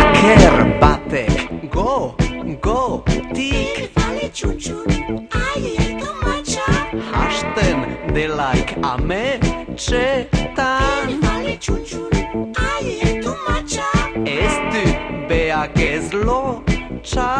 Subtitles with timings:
[0.00, 1.36] Aker batek
[1.70, 1.94] go,
[2.60, 4.90] go, tik Fale txutxun,
[5.30, 6.66] ai, ai, tomatxa.
[7.12, 7.78] Hasten
[8.16, 10.34] delaik ametxetan
[11.22, 12.12] Fale txutxun,
[12.58, 13.88] ai, ai, tomatxa.
[14.26, 14.84] Ez du
[15.30, 17.30] beak ez lotxarrik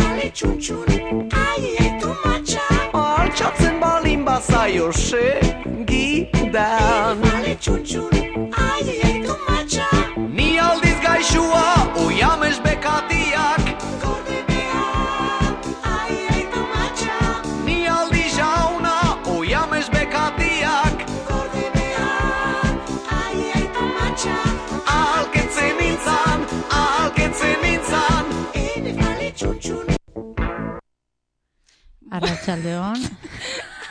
[0.00, 1.29] Fale txutxun, ai,
[4.60, 6.50] balin bazaio segidan
[7.22, 8.10] Fale txutxun,
[8.52, 9.88] ai, ai, tomatxa.
[10.36, 11.64] Ni aldiz gaixua,
[12.04, 13.64] uiamez bekatiak
[14.02, 17.18] Gorde behar, ai, ai, tomatxa.
[17.64, 18.96] Ni aldi jauna,
[19.36, 20.96] uiamez bekatiak
[21.28, 22.74] Gorde behar,
[23.20, 24.36] ai, ai, tomatxa.
[24.98, 26.38] Alketzen nintzan,
[26.82, 29.86] alketzen nintzan Ene fale txutxun,
[32.10, 33.19] Arratsaldeon.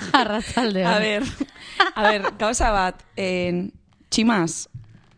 [0.22, 0.88] Arratsaldeon.
[0.94, 1.24] A ber,
[1.96, 3.72] a ber, gauza bat, en,
[4.10, 4.68] tximaz,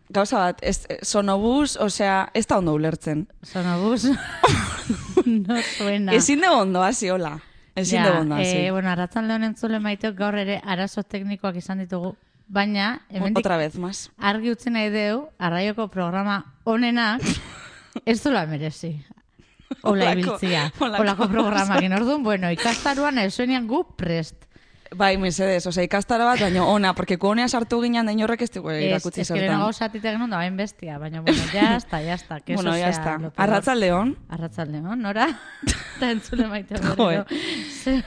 [0.10, 3.28] gauza bat, ez, sonobus, osea, ez da ondo ulertzen.
[3.44, 4.06] Sonobus.
[5.26, 6.14] no suena.
[6.14, 7.38] Ezin dugu ondo hasi, hola.
[7.76, 8.58] Ezin dugu ondo hasi.
[8.66, 12.16] eh, bueno, arratsaldeon entzule maiteok gaur ere arazo teknikoak izan ditugu,
[12.52, 14.10] baina hemendik Otra vez, más.
[14.20, 17.22] argi utzi nahi deu, arraioko programa onenak
[18.06, 18.98] ez dula merezi.
[19.84, 20.66] Ola Olako- ibiltzia.
[20.84, 21.94] olako Olako programakin.
[21.96, 24.36] Orduan, bueno, ikastaruan ez zuenian gu prest.
[24.92, 28.72] Bai, mesedez, osea, ikastara bat, baina ona, porque konea sartu ginen da inorrek ez dugu
[28.74, 29.48] Ez, irakutzi ez que zertan.
[29.48, 32.42] lehenago zatite genuen da bain bestia, baina bueno, ya está, ya está.
[32.42, 33.14] Que Bueno, eso sea está.
[33.18, 33.34] lo peor.
[33.38, 34.18] Arratzaldeon.
[34.30, 35.30] Arratsaldeon, nora?
[35.96, 37.24] Eta entzule maite Joe.
[37.84, 38.04] ze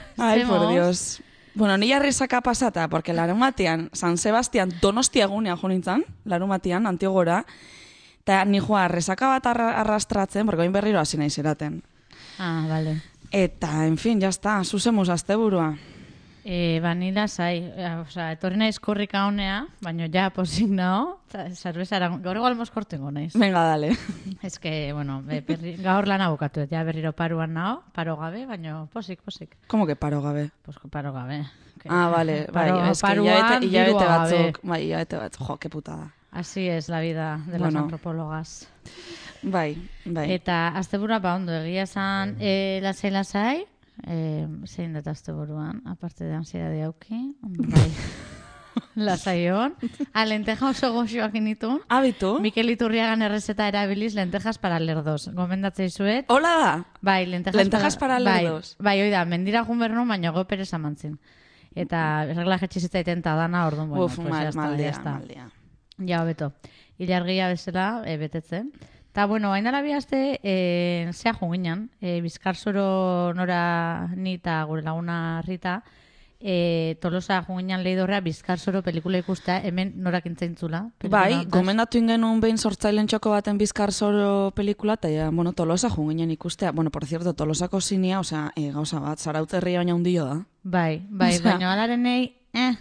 [0.47, 0.69] por?
[0.71, 1.21] Dios.
[1.55, 6.85] Bueno, ni jarrizaka pasata, porque larun batean, San Sebastian, donostia egunean jo nintzen, larun batean,
[6.85, 7.45] antigora,
[8.21, 11.81] eta ni joa, resaka bat arra, arrastratzen, porque oin berriro hasi naiz eraten.
[12.37, 13.01] Ah, vale.
[13.31, 15.77] Eta, en fin, ya está, zuzemuz asteburua.
[16.47, 21.15] E, banila zai, eh, osea, etorri naiz korrika honea, baina ja posik nao,
[21.57, 23.31] zerbezara, gaur igual moskortengo naiz.
[23.33, 23.95] Venga, dale.
[24.45, 28.45] Ez que, bueno, be, berri, gaur lana bukatu, dut, ja berriro paruan nao, paro gabe,
[28.45, 29.57] baina posik, posik.
[29.67, 30.51] Como que paro gabe?
[30.61, 31.41] Pues paro gabe.
[31.81, 34.37] Que- Ah, vale, bai, paro, que paruan, hilabete, hilabete dirua gabe.
[34.43, 36.11] batzuk, bai, hilabete batzuk, jo, que putada.
[36.31, 37.79] Así es la vida de las Bueno.
[37.79, 38.67] antropólogas.
[39.41, 40.31] Bai, bai.
[40.33, 43.65] Eta asteburua ba ondo egia esan e, lasai lasai,
[44.03, 47.89] e, zein dut asteburuan, aparte de ansiedade auki, bai.
[48.95, 49.75] lasai hon.
[50.13, 51.81] A lenteja oso goxoak initu.
[51.89, 52.39] Abitu?
[52.43, 55.29] Mikel Iturriagan errezeta erabiliz lentejas para lerdos.
[55.33, 56.25] Gomendatzei zuet.
[56.29, 56.73] Hola da?
[57.01, 58.75] Bai, lentejas, Lentejas para lerdos.
[58.79, 61.19] Bai, bai, oida, mendira bernu, baina go pereza mantzin.
[61.75, 65.11] Eta regla jetxizitzaiten ta dana, orduan, bueno, Uf, pues mal, está, maldea, ya está.
[65.11, 65.49] maldea.
[65.97, 66.53] Ja, beto.
[66.97, 68.71] Ilargia bezala, e, betetzen.
[69.15, 75.41] Ta, bueno, hain dala bihazte, e, zea junginen, e, bizkarzoro nora ni eta gure laguna
[75.45, 75.77] Rita,
[76.41, 80.81] e, Tolosa junginen lehidorrea bizkarzoro pelikula ikustea, hemen norak intzaintzula.
[81.07, 86.35] Bai, gomendatu ingenun behin sortzailen txoko baten bizkar zoro pelikula, eta ja, bueno, tolosa junginen
[86.35, 86.73] ikustea.
[86.75, 90.35] Bueno, por cierto, tolosako zinia, osea, e, gauza bat, zarautzerria baina hundio da.
[90.63, 92.73] Bai, bai, Osea, baina alarenei, eh,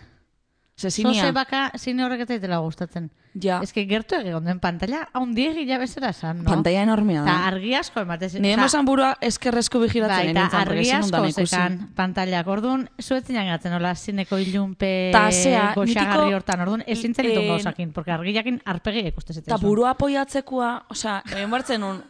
[0.77, 3.11] Ze Zose zinia, baka zine horrek ez zaitela gustatzen.
[3.35, 6.51] ja, Ez que gertu egon den pantalla haundiegi ja bezala esan, no?
[6.51, 7.47] pantalla enormea da.
[7.47, 8.33] argi asko ematez.
[8.41, 12.47] Nire esan burua eskerrezko bigilatzen Bai, eta nintzen, porque argi asko zekan pantallak.
[12.49, 15.29] Orduan, zuetzen jangatzen, nola, zineko ilunpe Ta,
[15.77, 16.61] goxagarri hortan.
[16.67, 19.53] Orduan, ezin zen ditun eh, gauzakin, porque argiakin arpegi ikuste zetzen.
[19.55, 22.03] Eta burua apoiatzekua, osea, egin bartzen un,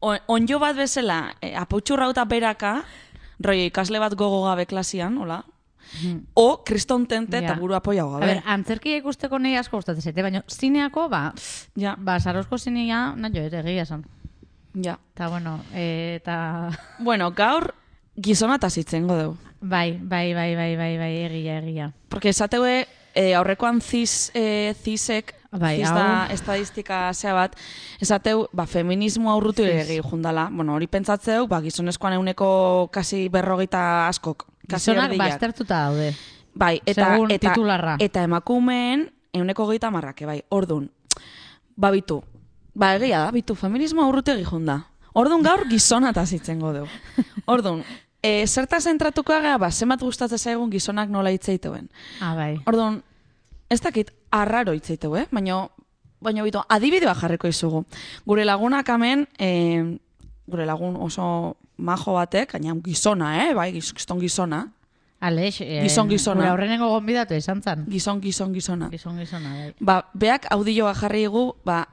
[0.00, 2.82] on- onjo bat bezala, e, apautxurra eta beraka,
[3.40, 5.42] roi ikasle bat gogo gabe klasian, hola,
[6.34, 7.58] o kriston tente eta Ja.
[7.60, 8.26] burua apoia A gabe.
[8.26, 11.32] ber, antzerkia ikusteko nahi asko gustatzen zaite, baina zineako, ba,
[11.76, 14.04] Ja, ba, sarozko zinea, nahi ere, egia esan.
[14.74, 14.98] ja.
[15.14, 16.70] Eta, bueno, e, eta...
[16.98, 17.74] Bueno, gaur
[18.16, 19.36] gizona eta zitzengo dugu.
[19.60, 21.92] Bai, bai, bai, bai, bai, bai, egia, egia.
[22.08, 27.54] Porque esateue, e, aurrekoan ziz, e, zizek, Bai, ziz da estadistika zea bat,
[28.00, 30.50] esateu, ba, feminismo aurrutu egi jundala.
[30.52, 34.44] Bueno, hori pentsatzeu, ba, gizonezkoan euneko kasi berrogeita askok.
[34.68, 35.18] Gizonak erdiak.
[35.30, 36.14] baztertuta daude.
[36.54, 37.96] Bai, eta, Segun eta, titularra.
[38.00, 40.90] eta emakumeen euneko geita marrake, bai, ordun.
[41.76, 42.22] Ba, bitu.
[42.74, 44.86] Ba, egia da, bitu, feminismo aurrutegi junda.
[45.16, 46.88] Ordun gaur gizona eta zitzengo dugu.
[47.52, 47.82] Ordun,
[48.22, 51.88] e, zertaz entratuko gara, ba, zemat gustatzen zaigun gizonak nola hitzeituen.
[52.20, 52.56] Ah, bai.
[52.66, 53.02] Ordun,
[53.70, 55.26] ez dakit, arraro hitzeitu, eh?
[55.30, 55.62] Baina,
[56.20, 57.84] baina bitu, adibidea jarriko izugu.
[58.26, 59.98] Gure lagunak hemen, e,
[60.46, 63.54] gure lagun oso majo batek, gaina gizona, eh?
[63.54, 64.72] Bai, giz- gizon gizona.
[65.20, 66.40] Aleix, eh, Gizon gizona.
[66.42, 67.86] Gure aurrenengo gonbidatu izan zan.
[67.88, 68.88] Gizon, gizon, gizona.
[68.90, 69.74] Gizon gizona, bai.
[69.80, 71.86] Ba, beak audioa jarri egu, ba,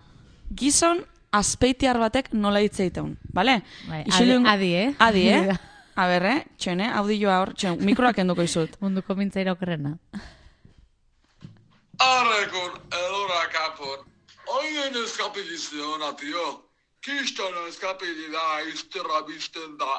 [0.53, 3.62] gizon azpeitiar batek nola hitz egiteun, bale?
[3.88, 4.01] bai.
[4.01, 4.94] Adi, Isilun- adi, eh?
[5.00, 5.57] Adi, eh?
[5.95, 6.44] A ber, eh?
[6.57, 8.75] Txene, audioa hor, txen, mikroak enduko izut.
[8.81, 9.97] Munduko mintzaira okerrena.
[12.00, 14.00] Arregon, edora kapon.
[14.57, 16.45] Oien eskapiliziona, tío.
[17.03, 19.94] Kiston eskapilida izterra bizten da.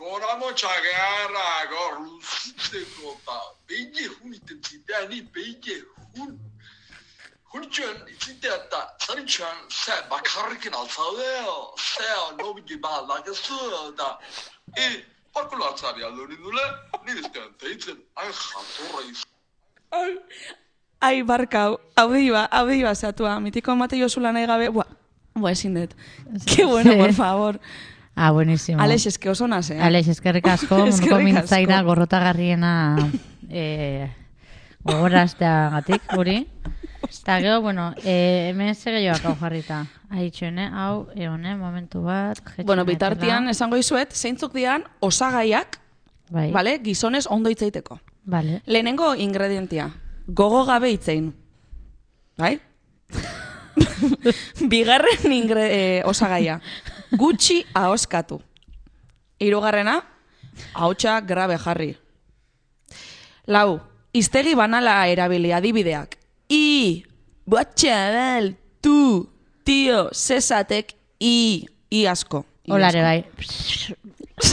[0.00, 3.38] Gora motxagerra, gor luzitzeko da.
[3.68, 5.78] Beide hun iten ziteani, beide
[6.16, 6.36] hun.
[7.52, 13.58] Hunitxuen itzitea eta zaritxuan ze bakarrikin altzadeo, zeo nobiti bat dakezu
[13.98, 14.12] da.
[14.76, 14.86] E,
[15.34, 16.68] parkulo atzari aldo nindule,
[17.08, 20.16] nireztean teitzen, hain jatorra izan.
[21.00, 24.86] Ai, barkau, audioa, audioa zatua, mitiko mate josula nahi gabe, bua,
[25.34, 25.94] bua ezin dut.
[26.46, 27.60] Ke bueno, por favor.
[28.14, 28.82] Ah, buenísimo.
[28.82, 29.80] Alex, eske oso naz, eh?
[29.80, 32.72] Alex, eskerrik asko, munduko mintzaira gorrotagarriena
[33.48, 34.10] eh,
[34.84, 36.46] gogorazteagatik, guri.
[37.08, 39.84] Eta gero, bueno, eh, hemen ze gehiagoak hau jarrita.
[40.10, 42.40] Aitxoene, hau, eone, momentu bat.
[42.64, 45.78] Bueno, bitartian, esango izuet, zeintzuk dian osagaiak,
[46.30, 47.98] Bai, vale, gizonez ondo hitzaiteko.
[48.24, 48.62] Vale.
[48.66, 49.90] Lehenengo ingredientia,
[50.28, 51.32] gogo gabe hitzein.
[52.38, 52.60] Bai?
[54.72, 56.60] Bigarren ingre, eh, osagaia,
[57.12, 58.40] gutxi ahoskatu.
[59.40, 60.00] Hirugarrena,
[60.74, 61.94] ahotsa grabe jarri.
[63.46, 63.80] Lau,
[64.12, 66.16] iztegi banala erabili adibideak.
[66.50, 67.02] I,
[67.46, 69.28] bat txabal, tu,
[69.64, 72.44] tio, zesatek, i, i asko.
[72.66, 73.24] I Hola, ere bai.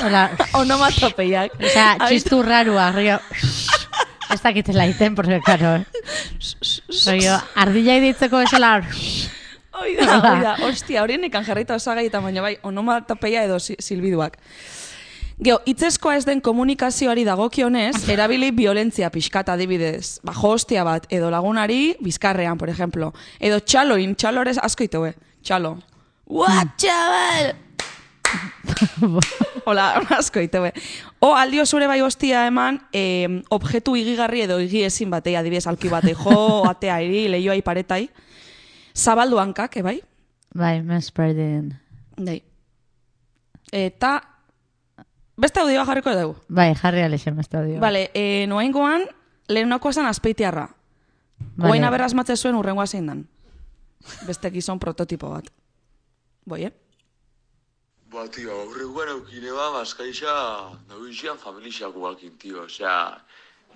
[0.03, 0.29] Hola.
[0.61, 1.57] Onomatopeiak.
[1.59, 3.19] Osea, txistu rarua, río.
[4.33, 5.77] Ez dakitela iten, porque, claro.
[7.05, 8.81] Rollo, ardilla iditzeko esela...
[9.97, 10.55] Hoi da.
[10.69, 14.37] Ostia, horien ikan jarrita osagai eta baina bai, onomatopeia edo si- silbiduak.
[15.43, 20.17] Geo, itzeskoa ez den komunikazioari dagokionez, erabili violentzia pixkat adibidez.
[20.25, 23.11] Ba, hostia bat, edo lagunari bizkarrean, por ejemplo.
[23.39, 25.13] Edo txaloin, txalorez asko itoe.
[25.45, 25.75] Txalo.
[26.25, 27.53] What, txabal!
[29.67, 30.71] Hola, asko itoe.
[31.21, 35.89] O aldio zure bai hostia eman, eh, objektu igigarri edo igi ezin batei, adibidez, alki
[35.91, 38.07] batei jo, atea iri, lehioai paretai.
[38.97, 40.01] Zabaldu hankak, e bai?
[40.57, 41.75] Bai, mespreading.
[42.17, 42.41] Dei.
[43.71, 44.15] Eta,
[45.37, 46.35] beste audioa jarriko dugu.
[46.49, 47.79] Bai, jarri alexen beste dio.
[47.83, 49.05] Vale, e, noaingoan,
[49.53, 50.65] lehenakoa zen azpeitiarra.
[51.57, 51.69] Vale.
[51.69, 53.21] Oain aberaz matze zuen urrengoa zein dan.
[54.25, 55.51] Beste gizon prototipo bat.
[56.47, 56.73] Boi, eh?
[58.09, 60.33] Ba, tío, aurreguan eukine ba, bazkaixa,
[60.89, 63.17] nagoizian familixak guakin, tío, osea,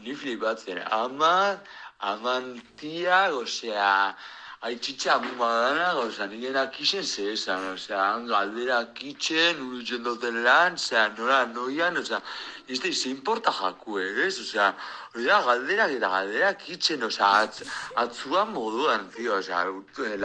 [0.01, 1.59] ni flipatzen, ama,
[1.99, 4.15] aman tiak, osea,
[4.61, 11.07] aitzitza amuma danak, osea, nirenak isen zehezan, osea, han galderak itxen, urutzen duten lan, osea,
[11.17, 12.19] nora noian, osea,
[12.67, 14.37] ez da, ze importa jaku, ez?
[14.43, 14.67] Osea,
[15.13, 17.65] hori da, galderak eta galderak itxen, osea, atz,
[18.03, 19.63] atzuan moduan, tío, osea,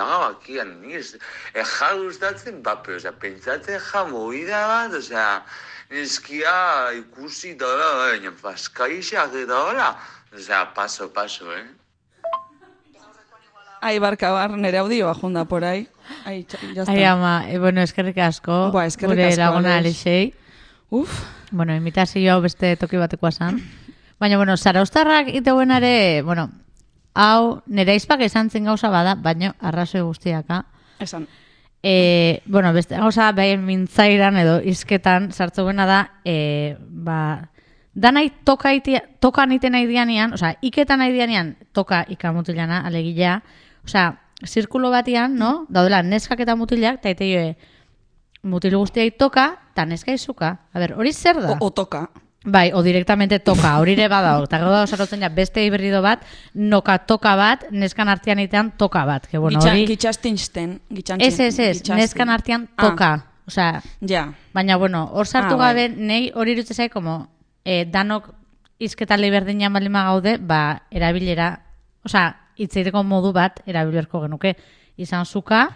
[0.00, 1.14] laga bakian, ni ez,
[1.54, 5.30] e, ja gustatzen, bape, osea, pentsatzen ja movida bat, osea,
[5.96, 7.72] neskia ikusi da,
[8.04, 9.90] baina, paskaixak eta hola,
[10.36, 11.64] osea, paso, paso, eh?
[13.86, 15.86] Ai, barka bar, nere audioa junda por ahí.
[16.24, 16.58] Ai, está.
[16.90, 18.72] Ai, ama, e, bueno, eskerrik asko.
[18.74, 20.02] Ba, eskerrik gure asko, laguna Alex.
[20.06, 20.34] Alexei.
[20.90, 21.22] Uf,
[21.52, 23.60] Bueno, imitazio hau beste toki batekoa zan.
[24.18, 26.48] Baina, bueno, zaraustarrak iteguenare, bueno,
[27.14, 30.64] hau nire izpak esan zen gauza bada, baina arrazoi guztiaka.
[30.98, 31.28] esan.
[31.82, 37.50] E, bueno, beste gauza behin mintzairan edo izketan sartzu buena da, e, ba,
[37.94, 43.42] danai toka, itia, toka nite nahi dianean, osea, iketan nahi dianean, toka ikamutilana, alegila,
[43.86, 45.64] osea, zirkulo batian, no?
[45.72, 47.56] Daudela, neskak eta mutilak, eta ite joe,
[48.46, 50.52] mutil guztiai toka, eta neska izuka.
[50.72, 51.54] A ber, hori zer da?
[51.56, 52.08] O, otoka.
[52.46, 54.44] Bai, o directamente toka, hori ere badao.
[54.46, 56.22] Eta gero da sarotzen ja beste hibrido bat,
[56.54, 59.26] noka toka bat, neskan artean itean toka bat.
[59.26, 59.86] Que bueno, hori...
[59.88, 60.76] gitxastinsten.
[61.18, 63.10] Ez, ez, ez, neskan artean Ah, toka.
[63.46, 64.32] Osea, ja.
[64.54, 65.66] baina bueno, hor sartu Ah, bai.
[65.74, 67.28] gabe, nei hori irutze zai, como,
[67.64, 68.32] eh, danok
[68.78, 71.62] izketa berdina balima gaude, ba, erabilera,
[72.04, 74.54] osea, hitzeiteko modu bat erabilerko genuke.
[74.96, 75.68] Izan zuka,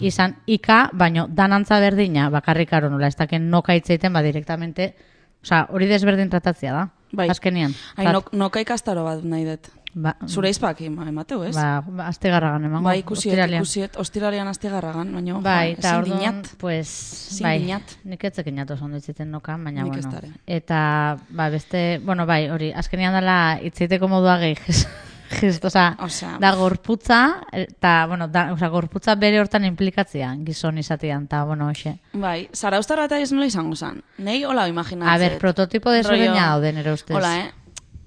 [0.00, 4.94] izan ika, baino danantza berdina, bakarrik aro nola, ez daken noka hitzeiten, ba, direktamente,
[5.42, 7.28] osea, hori desberdin tratatzea da, Bai.
[7.28, 7.74] azkenian.
[7.96, 9.68] Ai, nok, noka ikastaro bat nahi dut.
[9.92, 11.54] ba, Zure izpak emateu, ez?
[11.56, 12.84] ba, ba, astegarragan emango.
[12.86, 13.62] Bai, ikusiet, ostiralean.
[13.64, 16.46] ikusiet, ostiralean astigarragan, baina Bai, eta ezin dinat.
[16.60, 16.88] pues,
[17.32, 17.96] Ezin bai, dinat.
[18.04, 20.20] nik ez zekin jatu ondo itziten nokan, baina, Nik bueno.
[20.46, 24.54] Eta, ba, beste, bueno, bai, hori, azkenian dela itzeiteko modua gehi,
[25.30, 31.28] Gest, oza, Osea, da gorputza, eta, bueno, da, oza, gorputza bere hortan implikatzea, gizon izatean,
[31.28, 31.94] eta, bueno, hoxe.
[32.18, 34.02] Bai, zaraustarra eta ez nola izango zen.
[34.18, 35.12] Nei hola imaginatzen.
[35.14, 37.14] A ber, prototipo desberdina daude nire ustez.
[37.16, 37.50] Hola, eh?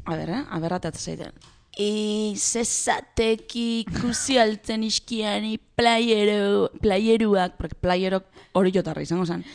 [0.03, 0.41] A ber, eh?
[0.51, 1.31] A ber, zeiten.
[1.79, 9.47] I, zezatek ikusi altzen iskiani playero, playeruak, porque playerok hori jotarra izango zen.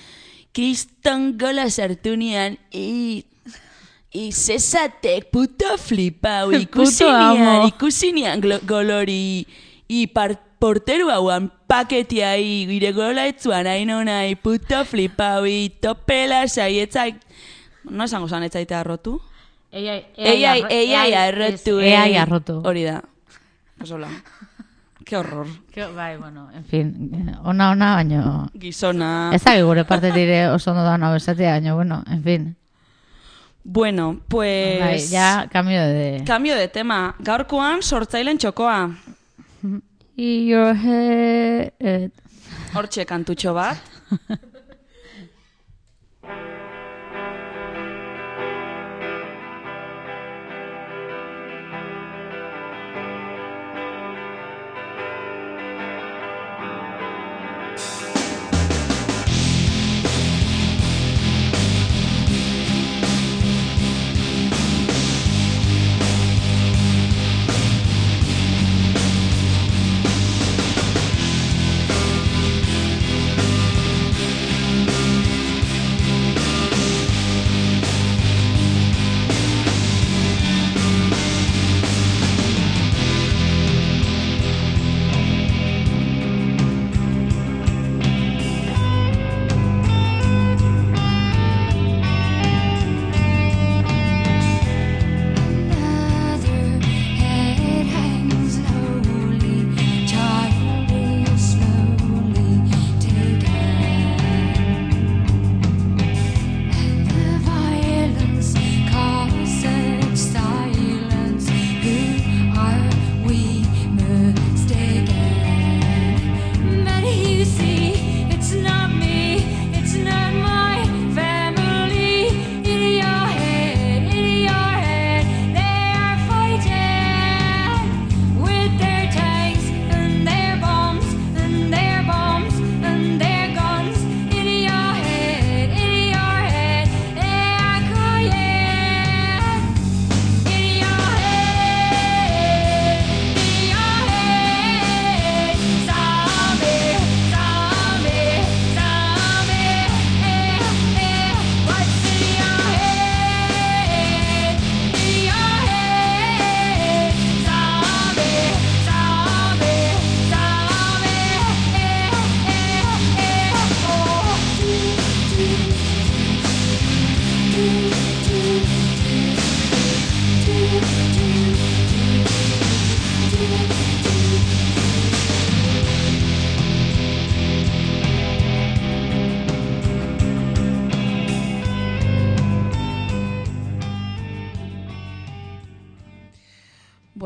[0.58, 3.24] kiston gola sartu nian, i...
[4.14, 7.34] I zezatek puto flipau, ikusi Puto amo.
[7.34, 9.46] nian, ikusi nian glo- golori,
[9.88, 16.46] i par, porteru hauan paketia, i gire gola etzuan, hain nahi, puto flipau, i topela
[16.48, 17.14] saietzak,
[17.90, 19.20] no esango zan etzaita arrotu?
[19.72, 22.16] Eiai, Eiai, eiai arrotu, Eiai ei.
[22.16, 22.62] arrotu.
[22.64, 23.02] Hori da.
[23.82, 24.08] Osola.
[25.04, 25.46] Qué horror.
[25.72, 28.48] Que- Bai, bueno, en fin, ona ona, baino...
[28.58, 29.30] Gizona.
[29.34, 32.56] Ez da gure parte dire oso ondo da ona bezatea, baino, bueno, en fin.
[33.70, 34.80] Bueno, pues...
[34.80, 36.22] Bai, ja, cambio de...
[36.24, 37.14] Cambio de tema.
[37.18, 38.96] Gaurkoan sortzailen txokoa.
[40.16, 42.10] Your head...
[42.72, 43.76] Hortxe kantutxo bat.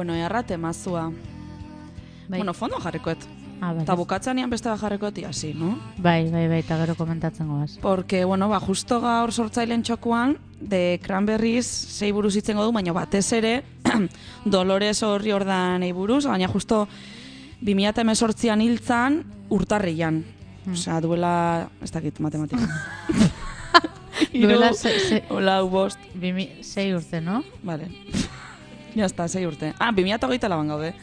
[0.02, 1.12] Bueno, errate mazua.
[2.28, 2.38] Bai.
[2.40, 3.18] Bueno, fondo jarrikoet.
[3.61, 3.85] Ah, bai.
[3.85, 5.76] Eta bukatzean beste bat jarrikoet hasi, no?
[5.97, 7.76] Bai, bai, bai, eta gero komentatzen goaz.
[7.80, 13.32] Porque, bueno, ba, justo gaur sortzailen txokuan, de Cranberries sei buruz itzengo du, baina batez
[13.32, 13.62] ere
[14.44, 16.88] Dolores horri ordan buruz, baina justo
[17.62, 20.25] 2018an hiltzan urtarrian.
[20.73, 22.66] Osea, duela, ez dakit matematika.
[24.32, 27.42] Duela Hiru, ze- ze- Lau bost, Bimi, sei urte, no?
[27.62, 27.88] vale.
[28.94, 29.75] Ya está, sei urte.
[29.78, 30.94] Ah, 2008 laban gaude.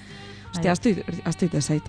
[0.54, 1.84] Ostia, astu, astu ite zait.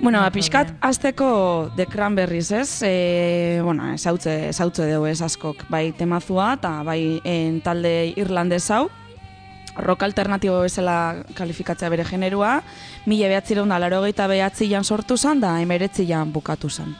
[0.00, 2.82] Bueno, ba, pixkat, azteko The Cranberries, ez?
[2.86, 5.64] E, bueno, ezautze, ezautze dugu ez askok.
[5.70, 8.86] Bai temazua eta bai en talde irlandez hau.
[9.78, 12.60] Rock alternatibo bezala kalifikatzea bere generua.
[13.06, 16.94] Mila behatzireun da laro behatzian sortu zen, da emeretzian bukatu zen.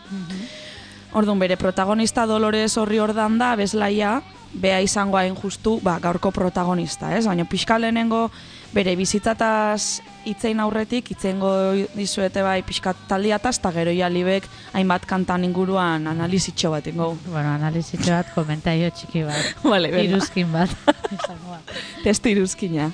[1.13, 7.13] Orduan, bere protagonista Dolores horri ordan da, bezlaia, bea izango hain justu, ba, gaurko protagonista,
[7.17, 7.27] ez?
[7.27, 8.29] Baina pixka lehenengo
[8.73, 11.51] bere bizitzataz itzein aurretik, itzeingo
[11.95, 17.15] dizuete bai pixka taldiataz, eta gero ja libek hainbat kantan inguruan analizitxo bat ingo.
[17.29, 19.55] Bueno, analizitxo bat, komentario txiki bat.
[19.73, 19.93] Vale.
[20.05, 20.75] Iruzkin bat.
[22.05, 22.91] Testu iruzkina.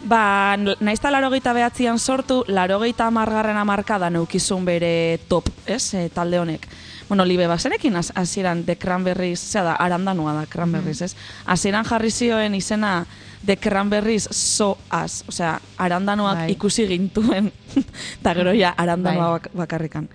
[0.00, 6.64] Ba, naizta larogeita behatzian sortu, larogeita amargarren amarkada neukizun bere top, ez, e, talde honek.
[7.10, 11.16] Bueno, libe basenekin has- hasieran The Cranberries, zera da, arandanua da Cranberries, ez?
[11.44, 13.04] Hasieran jarri zioen izena
[13.44, 16.52] The Cranberries so as, osea, arandanuak Bai.
[16.52, 17.50] ikusi gintuen,
[18.20, 19.40] eta gero ja arandanua Bai.
[19.40, 20.08] bak- bakarrikan.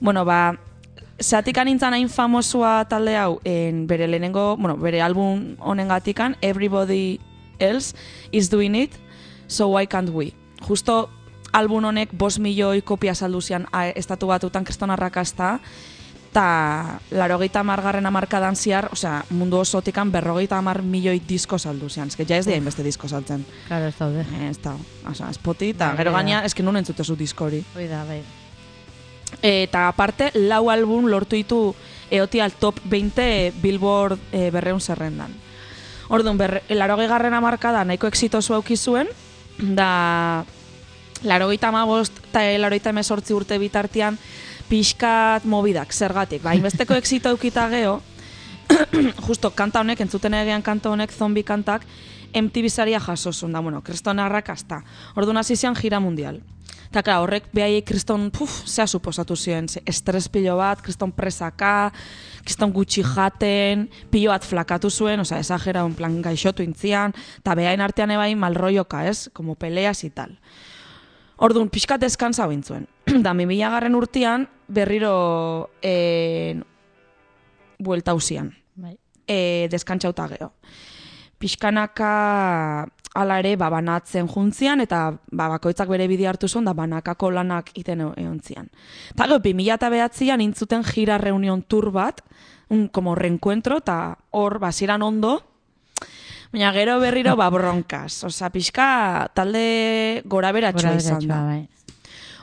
[0.00, 0.58] Bueno, ba,
[1.22, 7.20] Zatik anintzan hain famosua talde hau, en bere lehenengo, bueno, bere album honengatikan, Everybody
[7.58, 7.94] Else
[8.32, 8.92] is Doing It,
[9.46, 10.32] So Why Can't We.
[10.60, 11.08] Justo
[11.52, 15.60] album honek bos milioi kopia saldu zian estatu batutan kriston arrakasta,
[16.32, 22.08] Ta larogeita margarren amarkadan ziar, osea, mundu osotikan berrogeita amar milioi disko saldu zian.
[22.08, 23.44] Ez que ja ez dira inbeste disko saltzen.
[23.68, 24.20] Claro, ez daude.
[24.22, 24.72] Eh, Ez da,
[25.10, 27.62] osea, espoti, eta Bai, gero bai, gaina, ez que nun entzutezu disko hori.
[27.76, 28.22] Hoi da, bai.
[29.42, 31.74] Eta aparte, lau album lortu ditu
[32.10, 35.32] eoti al top 20 Billboard e, berreun zerrendan.
[36.08, 39.08] Orduan, berre, larogei garren amarkada nahiko exitosu auki zuen,
[39.58, 40.44] da
[41.24, 44.18] larogeita amabost eta larogeita emezortzi urte bitartean
[44.72, 46.40] pixkat mobidak, zergatik.
[46.40, 47.98] Ba, inbesteko exito aukita geho,
[49.26, 51.84] justo kanta honek, entzuten egean kanta honek, zombi kantak,
[52.32, 54.80] MTV saria jaso zuen, da, bueno, kriston arrakasta.
[55.20, 56.40] Orduan hasi zian gira mundial.
[56.88, 61.90] Eta, klar, horrek behaiek kriston, puf, zea suposatu ziren, estres pilo bat, kriston presaka,
[62.44, 67.84] kriston gutxi jaten, pilo bat flakatu zuen, osea, esagera, en plan, gaixotu intzian, eta behain
[67.84, 70.38] artean ebain malroioka, ez, como peleas y tal.
[71.42, 72.86] Orduan, pixkat deskansa bintzuen.
[73.24, 76.54] da, mi garren urtean, berriro eh,
[77.78, 78.96] buelta usian Bai.
[79.26, 80.52] e, deskantxauta geho.
[81.42, 82.86] Pixkanaka
[83.18, 87.72] ala ere ba, banatzen juntzian eta ba, bakoitzak bere bide hartu zuen da banakako lanak
[87.74, 88.70] iten e- egon zian.
[89.10, 92.22] Eta gero, 2009an intzuten gira reunion tour bat,
[92.70, 95.40] un como reencuentro, eta hor, basiran ondo,
[96.52, 98.24] baina gero berriro ba bronkaz.
[98.28, 101.42] Osa, pixka talde gora beratxoa izan da.
[101.48, 101.62] bai.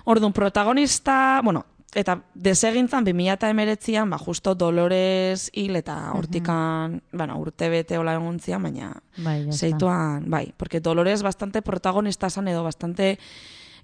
[0.10, 7.98] Orduan, protagonista, bueno, eta desegintzan 2019an, ba, justo Dolores hil eta hortikan, bueno, urte bete
[7.98, 13.20] hola egon zian, baina Bai, zeituan, bai, porque Dolores bastante protagonista zan edo bastante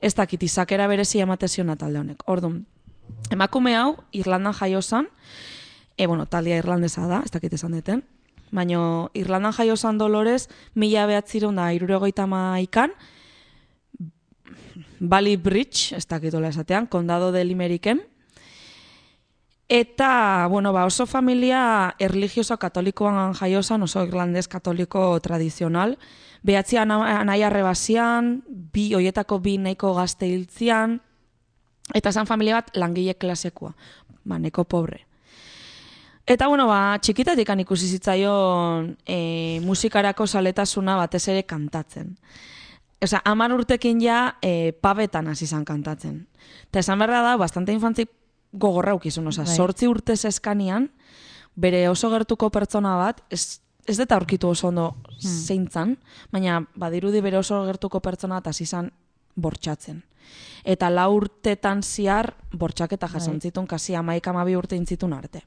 [0.02, 2.24] ez dakit izakera berezi emate ziona talde honek.
[2.30, 2.66] Orduan,
[3.32, 5.10] emakume hau Irlandan jaio zan,
[5.98, 8.04] e, bueno, taldea irlandesa da, ez dakit esan deten,
[8.56, 12.96] baina Irlandan jaio zan Dolores, mila behatziron da irurogeita maikan,
[15.00, 18.02] Valley Bridge, ez dakitola esatean, kondado de Limericken.
[19.68, 25.98] Eta, bueno, ba, oso familia erligioso katolikoan jaiosan, oso irlandez katoliko tradizional.
[26.44, 31.02] Behatzi ana- anai arrebazian, bi hoietako bi nahiko gazte hiltzian,
[31.94, 33.74] eta zan familia bat langile klasekoa,
[34.24, 35.08] ba, nahiko pobre.
[36.26, 42.16] Eta, bueno, ba, txikitatik ikusi zitzaion e, musikarako saletasuna batez ere kantatzen.
[43.04, 46.26] Osea, amar urtekin ja e, pabetan hasi izan kantatzen.
[46.72, 48.10] Eta esan berda da, bastante infantzik
[48.52, 49.28] gogorra ukizun.
[49.28, 49.56] Osea, Bai.
[49.56, 50.90] sortzi urtez eskanian,
[51.56, 55.96] bere oso gertuko pertsona bat, ez, ez deta aurkitu oso ondo zeintzan,
[56.32, 58.90] baina badirudi bere oso gertuko pertsona eta hasi izan
[59.36, 60.02] bortxatzen.
[60.66, 63.40] Eta lau urtetan ziar bortxaketa Bai.
[63.40, 65.46] zitun, kasi amaik amabi urte intzitun arte.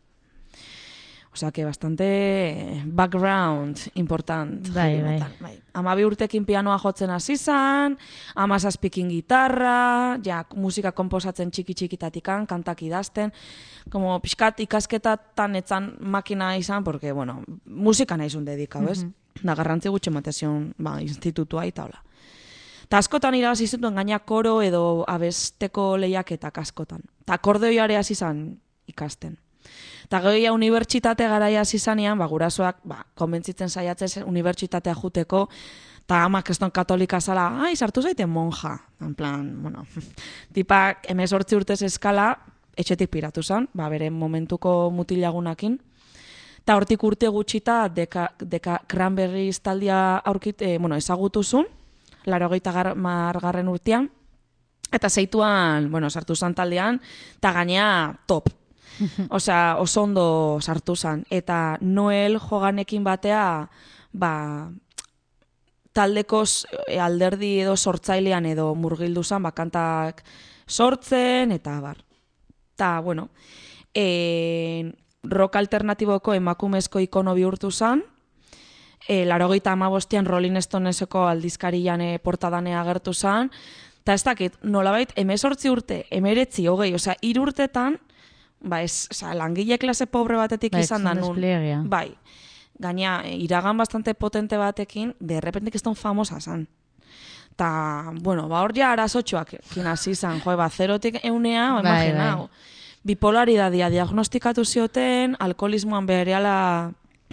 [1.39, 4.69] Osea, que bastante background important.
[4.75, 5.19] Bai, bai.
[5.39, 5.63] bai.
[5.79, 7.95] Amabi urtekin pianoa jotzen hasi zan,
[8.35, 13.31] amazazpikin gitarra, ja, musika komposatzen txiki txikitatikan, kantak idazten,
[13.91, 19.05] como pixkat ikasketatan etzan makina izan, porque, bueno, musika nahizun dedikau, ez?
[19.39, 22.03] Da, garrantzi gutxe matezion, ba, institutua eta hola.
[22.89, 27.07] Ta askotan irabazi zituen gaina koro edo abesteko lehiaketak askotan.
[27.27, 28.49] Ta akordeoiare hasi izan
[28.89, 29.39] ikasten.
[30.09, 35.43] Eta ja unibertsitate garaia hasi zanean, ba, gurasoak ba, konbentzitzen saiatzen zen unibertsitatea juteko,
[36.01, 38.79] eta amak kriston katolika zala, ai, sartu zaiten monja.
[39.05, 39.85] En plan, bueno,
[40.57, 42.31] tipak emezortzi urtez eskala,
[42.73, 45.77] etxetik piratu zen, ba, bere momentuko mutilagunakin.
[46.63, 51.67] Eta hortik urte gutxita deka, deka cranberries taldia aurkit, eh, bueno, ezagutu zuen,
[52.25, 52.49] laro
[52.95, 54.09] margarren urtean,
[54.91, 57.01] eta zeituan, bueno, sartu zan taldean,
[57.37, 58.49] eta gainea top.
[59.31, 61.25] Osea, oso ondo sartu zan.
[61.31, 63.69] Eta Noel joganekin batea,
[64.13, 64.33] ba,
[65.93, 66.45] taldeko
[66.87, 70.23] e, alderdi edo sortzailean edo murgildu zan, ba, kantak
[70.67, 72.05] sortzen, eta bar.
[72.77, 73.31] Ta, bueno,
[73.95, 74.93] e,
[75.25, 78.05] rock alternatiboko emakumezko ikono bihurtu zan,
[79.09, 83.51] e, larogeita amabostian Rolling Stoneseko aldizkarian e, portadane agertu zan,
[84.03, 87.99] eta ez dakit, nolabait, emezortzi urte, emeretzi, hogei, osea, hiru urtetan,
[88.61, 91.39] ba ez, osea, langile klase pobre batetik Bai, izan da nun.
[91.89, 92.11] Bai,
[92.79, 96.69] gaina, e, iragan bastante potente batekin, de repente kiston famosa zan.
[97.57, 102.11] Ta, bueno, ba hor ja arazotxoak kin hasi izan, jo, ba, zerotik eunea, ba, Bai,
[102.11, 102.49] imaginau.
[103.05, 106.93] Bipolaridadia diagnostikatu zioten, alkoholismoan berehala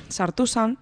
[0.09, 0.77] sartu zan,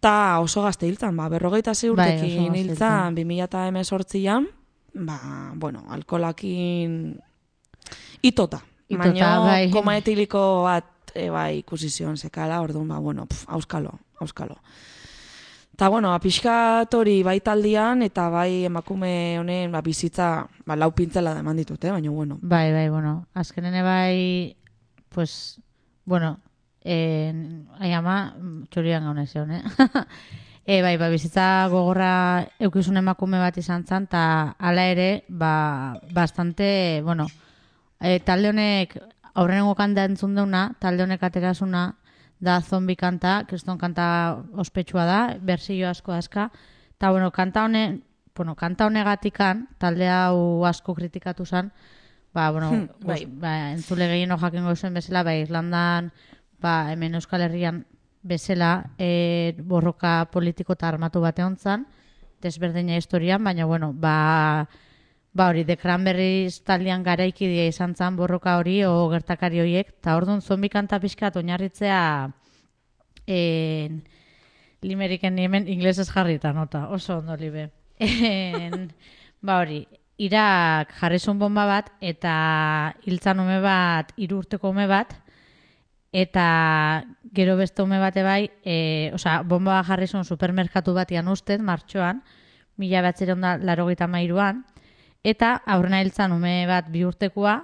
[0.00, 4.48] ta oso gazte hiltzan, ba, berrogeita zei Bai, urtekin gazte hiltzan, 2018an,
[5.06, 5.18] ba,
[5.54, 7.20] bueno, alkolakin
[8.22, 8.62] itota.
[8.90, 9.70] Baina bai.
[9.70, 14.56] koma etiliko bat e, bai, ikusi zion sekala, orduan, ba, bueno, pf, auskalo, auskalo.
[15.76, 20.90] Ta bueno, ba, pixkat hori bai taldian eta bai emakume honen ba, bizitza ba, lau
[20.92, 21.90] pintzela eman ditut, eh?
[21.90, 22.38] baina bueno.
[22.42, 24.56] Bai, bai, bueno, azkenene bai
[25.08, 25.60] pues,
[26.04, 26.40] bueno,
[26.84, 28.34] en, ai ama,
[28.70, 29.62] txorian gaunez egon, eh?
[30.66, 32.12] e, bai, ba, bizitza gogorra
[32.60, 37.28] eukizun emakume bat izan zen, eta hala ere, ba, bastante, bueno,
[38.02, 38.96] e, talde honek,
[39.34, 41.94] aurrenengo kanta entzun deuna, talde honek aterazuna,
[42.42, 44.04] da zombi kanta, kriston kanta
[44.58, 46.48] ospetsua da, berzio asko aska,
[46.96, 48.00] eta bueno, kanta hone,
[48.34, 51.70] bueno, kanta honegatikan, talde hau asko kritikatu zen,
[52.34, 53.24] ba, bueno, Hmm, bai.
[53.26, 56.10] ba, entzule gehieno jakingo zuen bezala, ba, Irlandan,
[56.60, 57.84] ba, hemen Euskal Herrian
[58.22, 61.86] bezala, e, borroka politiko eta armatu bate hontzan,
[62.40, 64.68] desberdina historian, baina, bueno, ba,
[65.32, 70.42] ba hori, The Cranberries taldean garaikidea izan zen borroka hori, o gertakari horiek, eta orduan
[70.42, 72.02] zombi kanta pixkat oinarritzea
[73.26, 74.02] en,
[74.82, 77.70] limeriken hemen inglesez jarrita nota, oso ondo libe.
[78.02, 78.90] En,
[79.40, 79.86] ba hori,
[80.18, 82.32] Irak jarrezun bomba bat, eta
[83.06, 85.14] hiltzan ume bat, hiru urteko ume bat,
[86.12, 92.20] eta gero beste ume bate bai, e, osea, bomba jarrezun supermerkatu batian ustez, martxoan,
[92.76, 94.64] mila batzeron da larogeita mairuan,
[95.22, 97.60] eta aurrena hiltzan ume bat bi urtekoa,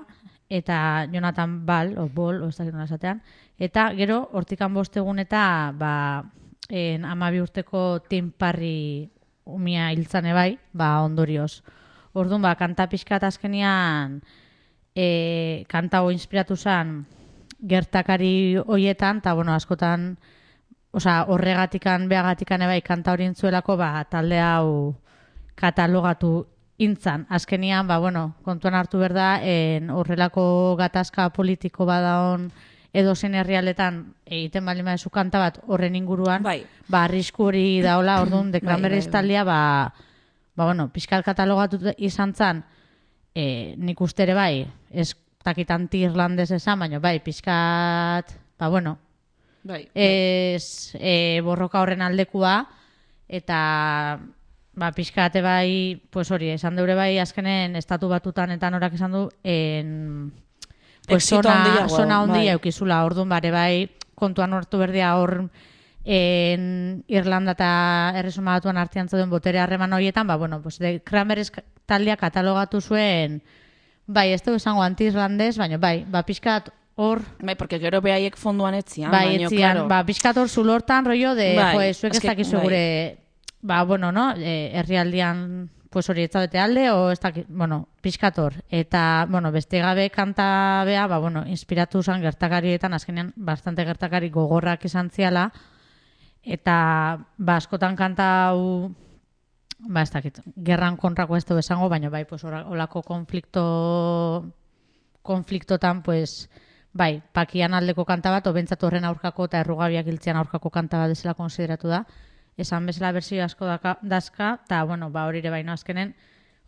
[0.49, 3.23] eta Jonathan Ball, o Ball, o esatean,
[3.59, 6.25] eta gero, hortikan bostegun eta, ba,
[6.71, 9.11] en, ama bi urteko Tim Parry
[9.44, 11.62] umia hiltzan ebai, ba, ondorioz.
[12.14, 14.23] Orduan, ba, kanta pixkat azkenian,
[14.94, 17.05] e, kanta ho inspiratu zen
[17.61, 20.16] gertakari hoietan, eta, bueno, askotan,
[20.92, 24.94] osea, horregatikan, beagatikan ebai, kanta hori entzuelako, ba, talde hau
[25.59, 26.47] katalogatu
[26.79, 27.27] intzan.
[27.29, 32.49] Azkenian, ba, bueno, kontuan hartu berda, en, horrelako gatazka politiko badaon
[32.95, 36.62] edo zen herrialetan egiten bali maezu kanta bat horren inguruan, Bai.
[36.88, 39.45] ba, arrisku hori daola, orduan, Bai, dekranberriz bai, bai.
[39.45, 39.61] ba,
[40.57, 42.64] ba, bueno, pixkat katalogatu izan zan,
[43.35, 45.12] e, nik uste ere bai, ez
[45.45, 48.99] dakit anti-irlandez esan, baina bai, pixkat, ba, bueno,
[49.62, 49.88] Bai.
[49.95, 52.62] ez e, borroka horren aldekua
[53.29, 54.19] eta
[54.79, 59.29] ba, pixkate bai, pues hori, esan deure bai azkenen estatu batutan eta norak esan du
[59.43, 60.33] en,
[61.07, 62.49] pues zona, zona handia bai.
[62.57, 65.51] eukizula, orduan bare bai kontuan hartu berdia hor
[66.05, 67.71] en Irlanda eta
[68.17, 71.53] erresuma batuan artean zeuden botere harreman horietan, ba, bueno, pues de Cranberries
[71.87, 73.43] taldea katalogatu zuen,
[74.07, 78.75] bai, ez du esango anti-irlandez, baina bai, ba, pixkat hor Bai, porque gero behaiek fonduan
[78.75, 82.57] etzian, Bai, etzian, claro, ba, pixkat hor zulortan rollo de, Bai, jo, zuek ez dakizu
[82.57, 82.62] bai.
[82.64, 83.19] gure,
[83.62, 88.38] ba, bueno, no, e, herrialdian, pues hori ez zaudete alde, o ez dakit, bueno, pixkat
[88.38, 88.55] hor.
[88.68, 94.85] Eta, bueno, beste gabe kanta bea, ba, bueno, inspiratu zan gertakarietan, azkenean, bastante gertakari gogorrak
[94.85, 95.51] izan ziala,
[96.42, 98.94] eta, ba, askotan kanta hau,
[99.79, 104.55] ba, ez dakit, gerran kontrako ez du esango, baina bai, pues, olako konflikto
[105.23, 106.49] konfliktotan, pues,
[106.92, 111.35] bai, pakian aldeko kanta bat, obentzat horren aurkako eta errugabiak hiltzean aurkako kanta bat desela
[111.35, 112.05] konsideratu da.
[112.59, 116.14] Esan bezala berzio asko daka, dazka, eta, bueno, ba, hori ere baino azkenen,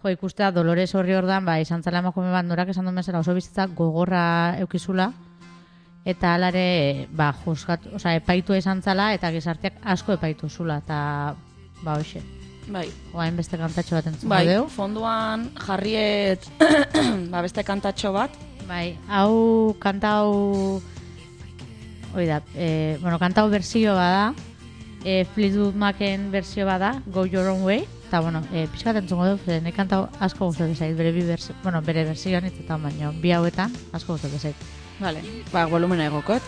[0.01, 3.35] jo, ikustea Dolores horri ordan, ba, izan zela emakume bat norak esan duen bezala oso
[3.35, 5.11] bizitza gogorra eukizula,
[6.07, 11.01] eta alare, ba, juzgat, oza, epaitu izan zala, eta gizarteak asko epaitu zula, eta,
[11.83, 12.23] ba, hoxe,
[12.71, 12.87] bai.
[13.13, 14.69] oain beste kantatxo bat entzungo Bai, deu.
[14.71, 16.47] fonduan jarriet
[17.33, 18.31] ba, beste kantatxo bat.
[18.69, 20.81] Bai, hau kanta hau
[22.15, 24.31] Hoi da, e, bueno, kanta hau berzio bada
[25.05, 29.47] e, Fleetwood Macen berzio bada Go Your Own Way eta bueno, e, pixkat entzungo dut
[29.47, 33.13] ze nik kanta hau asko gustatzen zait bere bi berzio, bueno, bere berzioan hitzetan baino
[33.23, 34.69] bi hauetan asko gustatzen zait
[35.01, 35.23] Vale.
[35.53, 36.45] Ba, volumena egokot.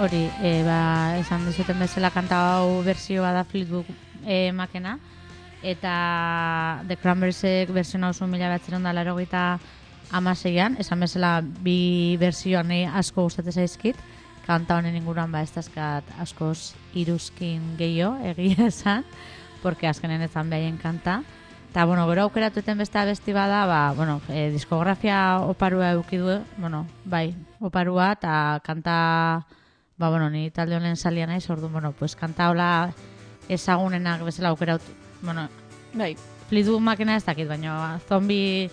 [0.00, 3.88] Hori, e, ba, esan dizuten bezala kanta hau berzioa da Fleetwood
[4.24, 4.96] e, makena.
[5.60, 9.16] Eta The Cranberriesek berzio hau zuen mila batzeren da laro
[10.10, 13.96] amaseian, esan bezala bi berzioan nahi asko gustatzen zaizkit,
[14.46, 19.04] kanta honen inguruan ba ez dazkat askoz iruzkin gehiago, egia esan,
[19.62, 21.22] porque azkenen ezan behaien kanta.
[21.70, 26.86] Eta, bueno, gero aukeratuten beste abesti bada, ba, bueno, e, diskografia oparua eduki du, bueno,
[27.04, 29.46] bai, oparua, eta kanta,
[30.00, 32.90] ba, bueno, ni talde honen salia naiz, ordu, bueno, pues kanta hola
[33.52, 34.82] ezagunenak bezala aukeraut,
[35.20, 35.48] bueno,
[35.92, 36.16] Bai,
[36.48, 38.70] Fleetwood makina ez dakit, baina zombi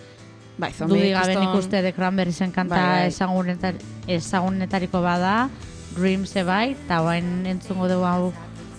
[0.58, 3.08] bai, zombi dudik gabe nik uste The Cranberriesen kanta Bai, bai.
[3.12, 3.76] ezagunetar,
[4.08, 5.50] ezagunetariko bada,
[5.98, 8.34] Dreams e bai, eta guain entzungo dugu hau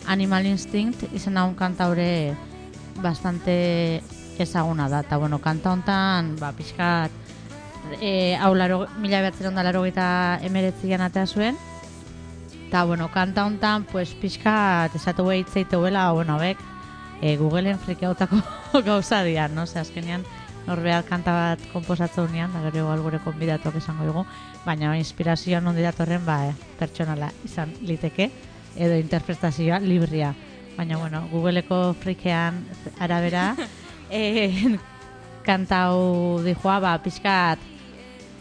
[0.09, 2.33] Animal Instinct, izan hau kanta hori
[3.03, 4.01] bastante
[4.39, 5.03] ezaguna da.
[5.05, 7.11] Eta bueno, kanta hontan, ba, pixkat,
[8.01, 11.59] e, hau laro, mila behatzen da laro gita emeretzian atea zuen,
[12.69, 16.59] Eta, bueno, kanta hontan, pues, pixka, esatu behi itzeiteuela, bueno, bek,
[17.23, 18.43] e, Googleen frikeautako
[18.85, 19.65] gauza dira, no?
[19.65, 20.21] Ze azkenean,
[20.67, 24.27] norbeat kanta bat komposatzen unean, da gero igual gure konbidatuak esango dugu,
[24.67, 28.29] baina inspirazioa nondi datorren, ba, eh, pertsonala izan liteke,
[28.77, 30.35] edo interpretazioa libria.
[30.77, 32.61] Baina, bueno, Googleeko frikean
[33.01, 33.55] arabera,
[34.11, 34.77] e,
[35.43, 37.65] kanta hau dijoa, ba, pixkat,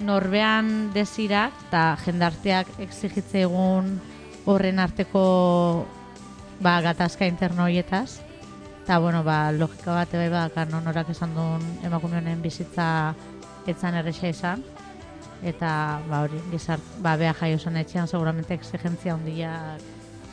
[0.04, 3.96] norbean desirak eta jendarteak exigitze egun
[4.48, 5.86] horren arteko
[6.64, 8.22] ba, gatazka interno hoietaz.
[8.84, 13.14] Eta, bueno, ba, logika bat bai badakar nonorak esan duen emakume honen bizitza
[13.68, 14.64] etzan erresa izan.
[15.44, 19.84] Eta, ba, hori, gizart, ba, beha jaio zen etxean, seguramente exigentzia handiak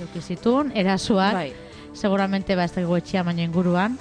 [0.00, 1.53] eukizitun, erasuak, Bai,
[1.94, 3.98] seguramente ba, ez dago etxea baino inguruan,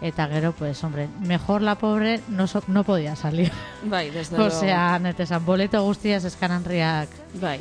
[0.00, 3.52] eta gero, pues, hombre, mejor la pobre no, so, no podía salir.
[3.82, 4.54] bai, desde luego.
[4.56, 7.10] Osea, netesan, boleto guztiaz eskananriak
[7.42, 7.60] Bai,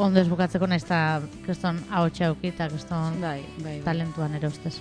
[0.00, 1.00] ondo ez bukatzeko nahiz eta
[1.44, 3.62] kriston ahotsa auki eta kriston bai, bai.
[3.64, 3.76] bai.
[3.84, 4.78] talentuan ere ustez.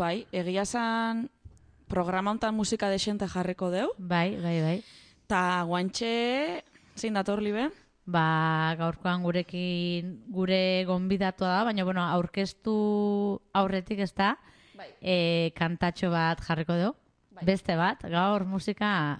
[0.00, 1.26] Bai, egia zan
[1.90, 4.78] programa hontan musika desente jarriko deu, Bai, bai, bai.
[5.28, 6.62] ta guantxe,
[6.96, 7.68] zein dator libe?
[8.10, 14.32] Ba, gaurkoan gurekin gure gonbidatua da, baina, bueno, aurkeztu aurretik ez da,
[14.78, 14.88] Bai.
[15.02, 16.90] e, kantatxo bat jarriko du.
[17.40, 19.16] Beste bat, gaur musika...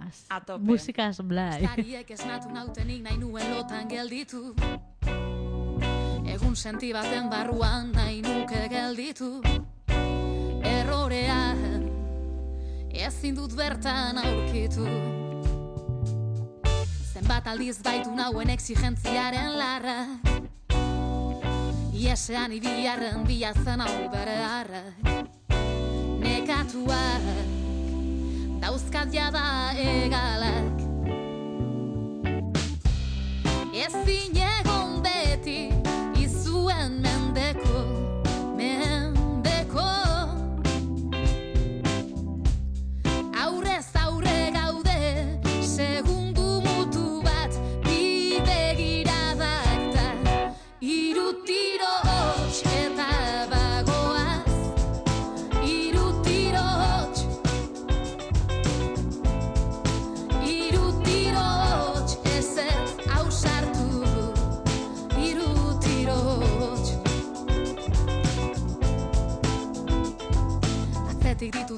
[0.61, 1.63] Musikaz blai.
[1.65, 4.51] Zariek esnatu nautenik nahi nuen lotan gelditu
[6.29, 9.41] Egun senti baten barruan nahi nuke gelditu
[10.63, 11.55] Errorea.
[12.91, 14.85] Ezin dut bertan aurkitu.
[17.13, 19.97] Zenbat aldiz baitu nauen exigentziaren larra.
[22.01, 25.11] Iesean ibiarren bilatzen hau bere harrak
[26.21, 27.21] Nekatuak
[28.61, 30.81] dauzkat jada egalak.
[33.73, 34.50] Ezin egon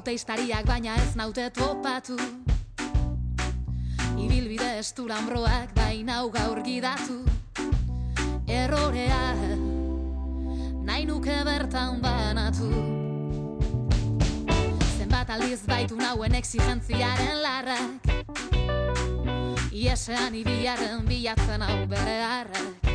[0.04, 2.18] Ditut eistariak baina ez naute topatu.
[4.20, 7.22] Ibilbide esturambroak baina gaur gidatu.
[8.44, 9.32] Errorea
[10.84, 12.68] nahi nuke bertan banatu.
[14.98, 18.12] Zenbat aldiz baitu nauen exigentziaren larrak.
[19.72, 22.92] Iesean ibiaren bilatzen hau bere harrak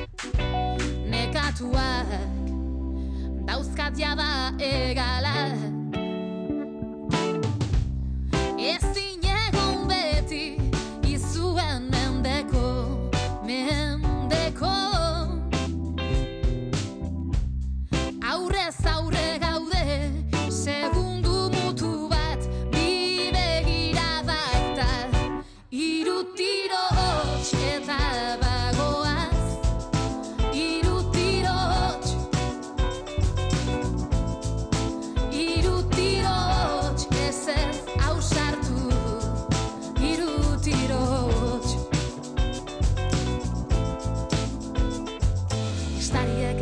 [1.09, 2.13] Nekatuak
[3.49, 5.78] dauzkat jada egalak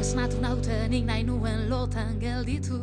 [0.07, 2.77] Hor nauten nik nahi nuen lotan gelditu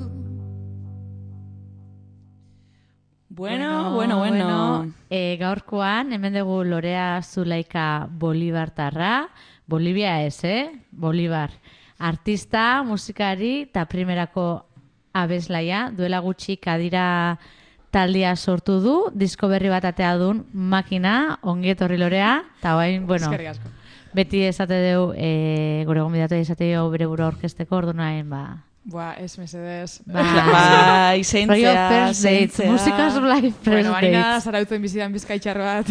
[3.30, 4.92] Bueno, bueno, bueno.
[5.08, 9.28] E, gaurkoan, hemen dugu Lorea Zulaika Bolibartarra,
[9.66, 10.70] Bolivia ez, eh?
[10.92, 11.50] Bolibar.
[11.98, 14.66] Artista, musikari eta primerako
[15.12, 17.40] abeslaia, duela gutxi kadira
[17.90, 23.32] taldia sortu du, disko berri bat atea dun, makina, ongi etorri Lorea, eta bain, bueno,
[23.32, 23.73] Eskerrik asko.
[24.14, 28.44] Beti esate deu, e, gure gombidatu esate deu bere buru orkesteko, ordunaen, ba,
[28.84, 30.02] Boa, ez mesedez.
[30.12, 30.22] Bai.
[30.22, 32.70] Bai, Rollo zeintzea, first dates, zeintzea.
[32.72, 34.44] musikaz live first Bueno, harina dates.
[34.44, 35.88] zarautzen bizidan bizkaitxar bat,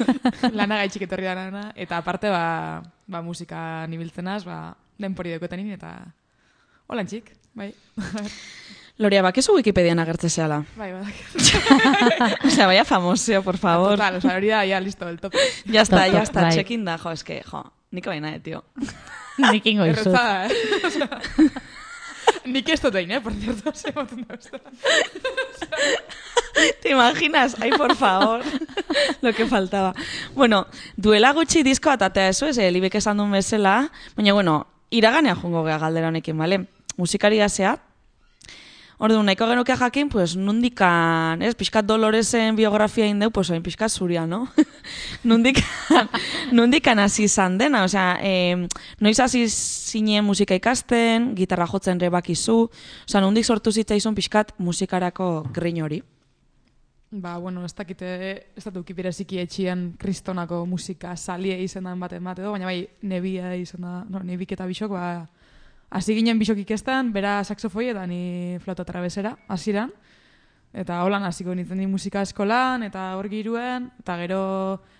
[0.58, 5.94] lana gaitxik etorri da lana, eta aparte, ba, ba musika nibiltzenaz, ba, denpori dekotenin, eta
[6.90, 7.70] holan txik, bai.
[8.96, 10.62] Loria, bakezu Wikipedian agertze zehala.
[10.76, 11.14] bai, badak.
[12.46, 13.98] Osea, vaya famoseo, por favor.
[13.98, 15.34] Total, oza, hori da, ya, listo, el top.
[15.64, 16.52] Ya está, ya está, bai.
[16.54, 18.64] check-in da, jo, eske, jo, nik baina, eh, tio.
[19.50, 20.06] Nik ingo izut.
[20.06, 20.52] Erretzada, eh?
[20.86, 21.08] Osea,
[22.54, 24.60] Nik ez dut egin, eh, por cierto, ze moten da uste.
[26.80, 27.56] ¿Te imaginas?
[27.60, 28.42] Ay, por favor.
[29.22, 29.94] Lo que faltaba.
[30.34, 35.64] Bueno, duela gutxi disko atatea ez ez, libek esan duen bezala, baina, bueno, iraganea jungo
[35.64, 36.66] gea galdera honekin, bale?
[36.96, 37.80] Musikaria zea,
[39.04, 44.22] Ordu, nahiko genuke jakin, pues, nundikan, ez, pixkat Doloresen biografia indeu, pues, oin pixkat zuria,
[44.24, 44.46] no?
[45.28, 46.08] nundikan,
[46.56, 48.64] nundikan hasi izan dena, osea, eh,
[49.04, 52.56] noiz hasi zinen musika ikasten, gitarra jotzen rebakizu,
[53.04, 56.00] osea, nundik sortu zitzaizun pixkat musikarako grin hori.
[57.12, 58.08] Ba, bueno, ez dakite,
[58.56, 63.84] ez dut ukipireziki etxian kristonako musika salie izenan baten bat edo, baina bai, nebia izan
[63.84, 65.26] da, no, nebik eta bisok, ba,
[65.94, 69.92] hasi ginen bisok ikestan, bera saxofoi eta ni flauta trabesera, hasiran.
[70.74, 74.40] Eta holan hasiko nintzen ni musika eskolan, eta hor giruen, eta gero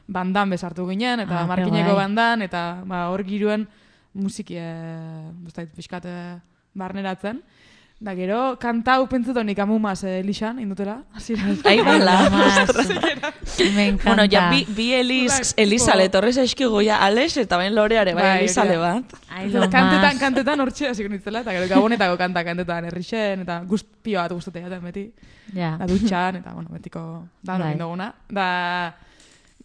[0.06, 3.66] bandan bezartu ginen, eta Ah, markineko bandan, eta ba, hor giruen
[4.14, 4.68] musiki, e,
[5.42, 6.14] bostait, pixkat e,
[6.78, 7.42] barneratzen.
[8.04, 10.98] Da gero, kanta hau pentsatu nik amumaz e, lixan, indutela.
[11.64, 12.16] Ai, bala.
[12.28, 12.74] Tomás,
[13.72, 14.10] me encanta.
[14.10, 16.12] Bueno, ja bi, bi Elis, Bai, Elisale, jo.
[16.18, 19.16] torrez eskigu ja Alex eta ben Loreare, bai, Bai, bat.
[19.30, 19.70] Ai, Tomás.
[19.72, 24.36] kantetan, kantetan hortxe hasiko nintzela, eta gero gabonetako kanta kantetan herrixen, eta guzt pio bat
[24.36, 25.06] guztote jaten beti.
[25.56, 25.78] Ja.
[25.80, 27.74] Da dutxan, eta bueno, betiko da Bai.
[27.80, 28.12] duguna.
[28.28, 28.48] Da,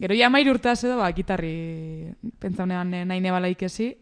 [0.00, 2.08] gero ja mairu urteaz edo, ba, gitarri
[2.40, 3.92] pentsaunean eh, nahi nebala ikesi,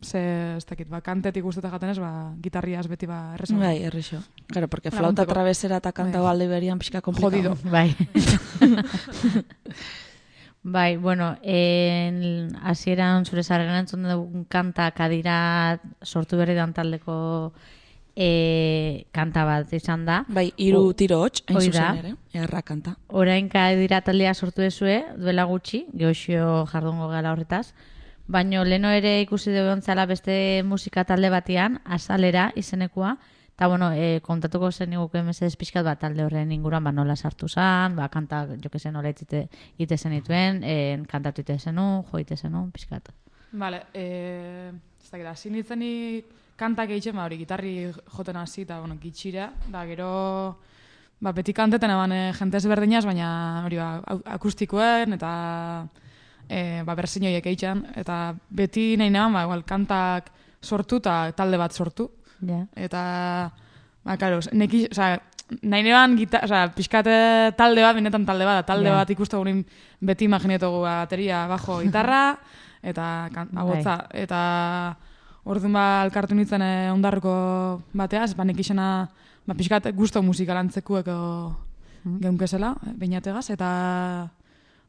[0.00, 3.56] ze, ez dakit, ba, kantetik guztota jaten ez, ba, gitarriaz beti ba, errezo.
[3.58, 4.20] Bai, errixo.
[4.46, 5.14] Claro, porque Laguntzeko.
[5.14, 6.26] flauta travesera eta kanta Bai.
[6.28, 7.56] balde berian pixka komplikado.
[7.56, 7.70] Jodido.
[7.70, 7.96] Bai.
[10.62, 17.52] bai, bueno, en, hasieran zure zarren entzun dugun kanta kadira sortu berri dan taldeko
[18.14, 20.24] e, kanta bat izan da.
[20.28, 22.96] Bai, iru O- tiro hotx, hain zuzen ere, erra kanta.
[23.08, 27.72] Orain kadira taldea sortu ezue, duela gutxi, geoxio jardungo gala horretaz.
[28.28, 33.14] Baino leno ere ikusi dugu ontzala beste musika talde batean, azalera izenekua,
[33.54, 37.48] eta bueno, e, kontatuko zen niguke mesedez pixkat bat talde horren inguruan, ba nola sartu
[37.48, 39.46] zan, ba kanta, jo que se nola itzite,
[39.78, 40.74] ite zenituen, e,
[41.08, 43.08] kantatu ite zenu, jo ite zenu, pixkat.
[43.52, 46.26] Vale, eh, ez dakit, hasi nintzenik
[46.60, 47.72] kantak egiten, ba, hori gitarri
[48.12, 50.10] joten hasi, eta, bueno, gitxira, da, gero,
[51.18, 53.30] ba, beti kanteten eban e, jente ezberdinaz, baina
[53.64, 53.88] hori ba,
[54.36, 55.32] akustikoen, eta
[56.48, 60.30] e, ba, berzinioiek egiten, eta beti nahi neban, ba, igual, kantak
[60.62, 62.64] sortu eta talde bat sortu, Ja.
[62.76, 63.52] eta,
[64.04, 65.18] ba, karo, neki, oza,
[65.62, 68.96] nahi neban, gita, oza, pixkate talde bat, benetan talde bat, talde Ja.
[69.00, 69.64] bat ikustu gurin
[70.00, 72.38] beti imaginatugu bateria, bajo, gitarra,
[72.82, 73.62] eta kan, Bai.
[73.62, 74.96] agotza, eta
[75.44, 79.08] orduan ba, elkartu nintzen eh, ondarruko bateaz, ba, nek izena,
[79.46, 81.56] ba, pixkat gusto musika lantzekueko
[82.04, 82.20] Mhm.
[82.22, 84.30] geunkezela, beinategaz, eta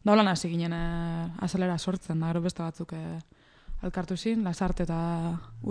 [0.04, 3.20] da holan hasi ginen eh, azalera sortzen, da, gero beste batzuk eh,
[3.84, 5.00] elkartu zin, lasarte eta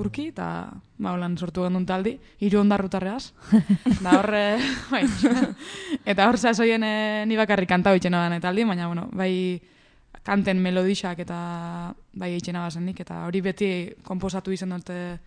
[0.00, 0.48] urki, eta
[0.98, 3.32] holan sortu gendun taldi, hiru ondarrutarreaz.
[4.04, 4.44] da horre,
[4.92, 5.02] bai,
[6.04, 9.60] eta hor sasoien eh, ni bakarrik kanta nodan taldi, baina, bueno, bai
[10.24, 13.68] kanten melodixak eta bai eitzen abazenik, eta hori beti
[14.04, 15.18] konposatu izan dute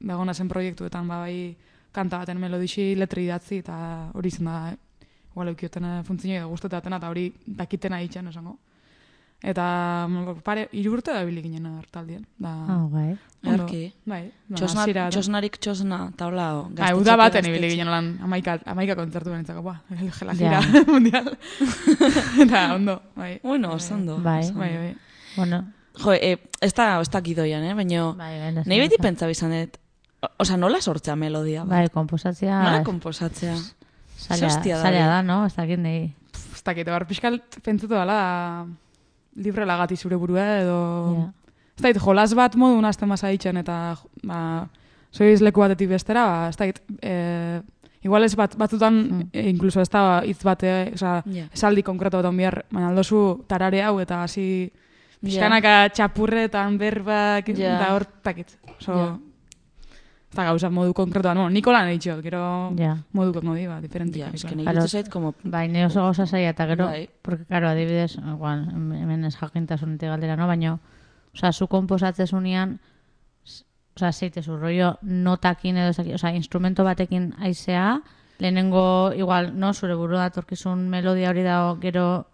[0.00, 1.56] begona zen proiektuetan, ba, bai
[1.92, 4.58] kanta baten melodixi letri idatzi, eta hori izan da,
[5.38, 8.58] igual eukioten funtzio edo gustotatena, eta hori dakitena eitzen esango.
[9.38, 9.64] Eta
[10.10, 12.24] mm, pare, hiru urte da bili ginen hor taldien.
[12.42, 13.12] Da, Ah, bai.
[13.46, 13.92] ondo, Erki.
[14.04, 16.64] Bai, ba, Txosna, txosnarik txosna, taulao.
[16.82, 19.76] Ah, uda baten ibili ginen lan, amaika, amaika kontzertu benetzako, ba,
[20.26, 20.82] la gira Ja.
[20.92, 21.36] mundial.
[22.42, 23.38] Eta, ondo, bai.
[23.44, 24.18] Bueno, oso ondo.
[24.18, 24.40] Bai.
[24.42, 24.60] oso ondo.
[24.60, 24.96] Bai, bai.
[25.36, 25.64] Bueno,
[25.98, 27.74] Jo, eh, ez da, ez da gidoian, eh?
[27.74, 29.78] Baina, bai, bai, nahi beti pentsa izan dut,
[30.22, 31.62] o- Osa, nola sortzea melodia?
[31.64, 31.70] bat?
[31.78, 33.54] Bai, komposatzea Nola komposatzea?
[34.18, 35.44] Ze hostia da no?
[35.46, 36.12] Ez dakit nahi.
[36.34, 38.66] Ez dakit, bar, pixkal pentsatu dela
[39.38, 40.78] libre lagati zure burua edo...
[41.78, 43.96] Ez dakit, jolas bat modu nazten basa ditzen eta
[44.26, 44.40] ba,
[45.14, 47.60] soiz leku batetik bestera, ba, ez dakit, e,
[48.02, 51.46] igual ez bat, batzutan, e, incluso ez da hitz bate, oza, Ja.
[51.54, 54.72] esaldi konkreto bat on behar, baina aldozu tarare hau eta hasi
[55.22, 57.78] pixkanaka txapurretan berbak, Ja.
[57.78, 58.58] da hor, takit.
[58.80, 59.18] So, Ja.
[60.30, 62.96] Ez da gauza modu konkretoa, no, Nikola nahi txot, gero Ja.
[63.12, 64.20] moduko modi, ba, diferentik.
[64.22, 64.86] Ja, eske Claro.
[64.86, 65.34] zait, como...
[65.42, 67.08] Bai, ne oso gauza zaila eta gero, Bai.
[67.22, 70.46] porque, claro, adibidez, igual, hemen ez jakintasunetik galdera, no?
[70.46, 70.78] Baina,
[71.34, 72.78] osea, zu komposatzezunean,
[73.96, 78.02] osea, zeitezu, rollo notakin edo, osea, instrumento batekin aizea,
[78.38, 82.26] lehenengo, igual, no, zure buru datorkizun melodia hori da gero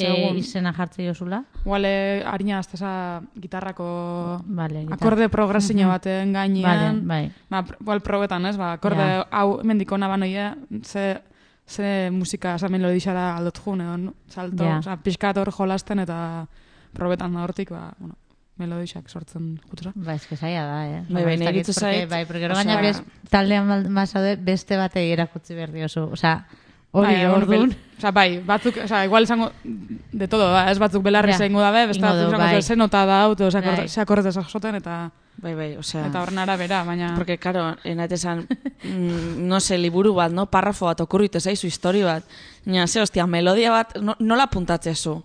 [0.00, 1.44] e, izena jartze jozula.
[1.64, 5.88] Igual, eh, harina azteza gitarrako Vale, gitar- akorde progresio Mhm.
[5.88, 7.06] baten Vale, gainean.
[7.06, 7.32] bai.
[7.50, 8.56] Ba, igual probetan, ez?
[8.56, 9.26] Ba, akorde Ja.
[9.30, 11.20] hau mendiko naban oie, ze,
[11.66, 14.14] ze musika, oza, melodixara aldot jun, edo, no?
[14.28, 14.78] salto, Ja.
[14.78, 16.46] oza, pixkat hor jolasten eta
[16.92, 18.16] probetan da hortik, ba, bueno,
[18.58, 19.92] melodixak sortzen jutura.
[19.94, 21.04] Ba, eske zaila da, eh?
[21.08, 25.54] Bai, bai, Ez porque- zait, Bai, porque gero gaina bez, taldean bazaude beste batei erakutsi
[25.54, 26.10] behar diozu.
[26.12, 26.46] Osea,
[26.92, 27.68] hori Bai, hor orduan.
[27.68, 31.60] bel- Osa, bai, batzuk, osa, igual izango, de todo, da, ez batzuk belarri Ja, izango
[31.62, 32.62] dabe, beste ingo batzuk izango bai.
[32.62, 34.02] ze nota da, auto, ze akorde- Bai.
[34.02, 36.06] akordez jasoten, eta, Bai, bai, osea...
[36.08, 37.14] eta horren arabera, baina...
[37.16, 38.46] Porque, claro, enait esan,
[38.84, 40.44] mm, no sé, liburu bat, no?
[40.46, 42.24] Parrafo bat, okurritu zaizu, histori bat.
[42.66, 45.22] Baina, ze, hostia, melodia bat, no, nola puntatzezu?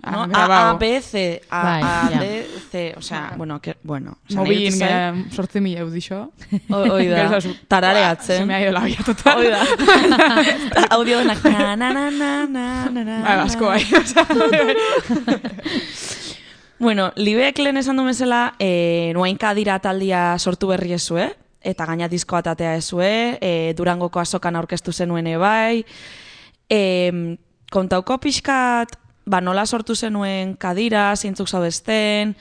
[0.00, 0.10] No?
[0.10, 0.76] Ah, A, grabau.
[0.76, 2.20] A, B, C, A, Bai, A.
[2.20, 4.18] D, C, osea, bueno, que, bueno.
[4.30, 6.20] nahi dut zait, gara sortzi mila eudixo.
[6.70, 8.46] o- Oi da, Gero zazu, Se tarareatzen.
[8.46, 9.42] me ha ido la olla total.
[9.50, 9.62] Da.
[10.96, 13.82] Audio denak, na, na, na, na, na, na, na, Bai, asko bai.
[16.78, 21.26] Bueno, Libek lehen esan du bezala, e, nuainka dira taldia sortu berri ezue,
[21.60, 23.10] eta gaina disko atatea ezue,
[23.42, 25.84] e, Durangoko azokan aurkeztu zenuen bai,
[26.70, 27.36] e,
[27.72, 28.94] kontauko pixkat,
[29.28, 32.34] ba, nola sortu zenuen kadira, zeintzuk zaudesten,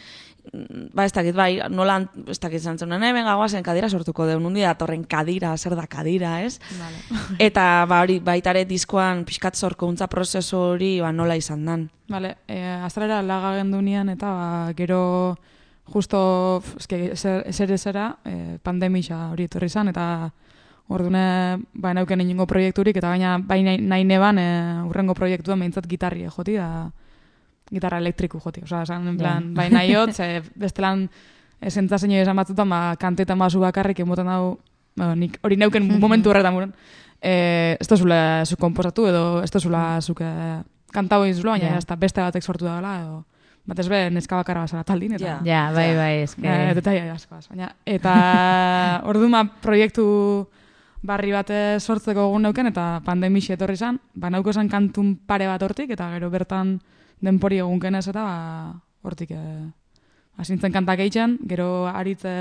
[0.52, 4.46] mm, ba, ez dakit, bai, nola, ez dakit zantzen, nene, benga, guazen kadira sortuko deun,
[4.46, 6.58] undi datorren kadira, zer da kadira, ez?
[7.50, 11.88] Eta, ba, hori, baitare diskoan pixkat zorkuntza prozesu hori, ba, nola izan dan.
[12.08, 15.36] Vale, eh, azalera laga gendunean eta ba, gero
[15.92, 20.06] justo eske, ezer, ezer ezera eh, pandemia hori etorri izan eta
[20.90, 25.88] ordune ba nauken inongo proiekturik eta gaina bai nahi, nahi neban eh, urrengo proiektuan behintzat
[25.88, 26.90] gitarri joti da
[27.72, 28.64] gitarra elektriku joti.
[28.64, 31.08] Osea, esan en plan, bai nahiot, ze bestelan
[31.62, 34.58] esentza zein esan batzutan, ba, kantetan basu bakarrik emoten dau,
[34.98, 36.74] ba, nik hori neuken momentu horretan buren,
[37.22, 40.62] eh, ez tozula zu komposatu edo ez tozula zuk eh,
[40.94, 41.80] kantau izula, baina Ja.
[41.82, 42.00] yeah.
[42.00, 43.26] beste batek sortu da dela, edo
[43.68, 45.26] batez be neska bakarra bazara taldin, eta...
[45.26, 45.40] Ja.
[45.44, 46.48] Ja, bai, bai, eske.
[46.48, 48.14] Eh, detaia askoaz, baina eta
[49.10, 50.48] orduan ba, proiektu
[51.04, 55.62] barri bat sortzeko egun neuken eta pandemixi etorri izan, ba nauko esan kantun pare bat
[55.62, 56.80] hortik eta gero bertan
[57.22, 58.74] denpori egunken ez eta ba,
[59.04, 59.66] hortik eh,
[60.38, 62.34] asintzen kantak eitzen, gero aritze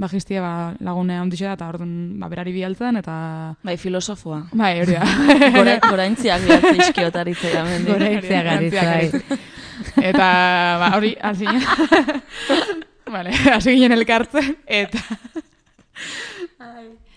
[0.00, 3.16] bajistia ba, lagune handixe da eta orduan ba, berari bialtzen eta
[3.62, 4.46] Bai, filosofoa.
[4.52, 5.04] bai, hori da.
[5.58, 7.92] Gora, goraintziak bihatze iskiotaritza gamendi.
[7.92, 9.38] Goraitzeak garitza, bai.
[10.08, 10.28] Eta,
[10.80, 12.22] ba, hori, hasi ginen.
[13.14, 15.04] vale, hasi ginen elkartzen, eta...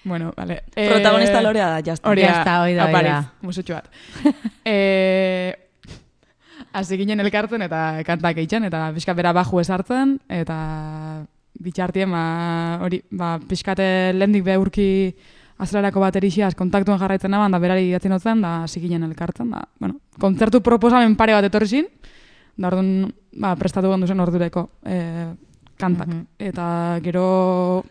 [0.04, 0.64] bueno, vale.
[0.76, 2.10] eh, Protagonista lorea da, jazta.
[2.10, 3.34] Hori Ya está, hori da, hori da.
[3.42, 3.90] musutxo bat.
[4.66, 5.56] eh,
[6.74, 11.26] hasi ginen elkartzen eta kantak eitzen, eta pixka bera baju esartzen, eta
[11.62, 14.88] bitxartien, ba, hori, ba, pixkate lehendik beurki
[15.62, 20.00] azelarako baterixiaz kontaktuan jarraitzen naban, da berari idatzen hotzen, da hasi ginen elkartzen, da, bueno,
[20.20, 21.92] kontzertu proposamen pare bat etorri zin,
[22.58, 25.30] da orduan, ba, prestatu gendu zen ordureko eh,
[25.78, 26.08] kantak.
[26.08, 26.26] Mhm.
[26.50, 26.66] Eta
[27.04, 27.84] gero,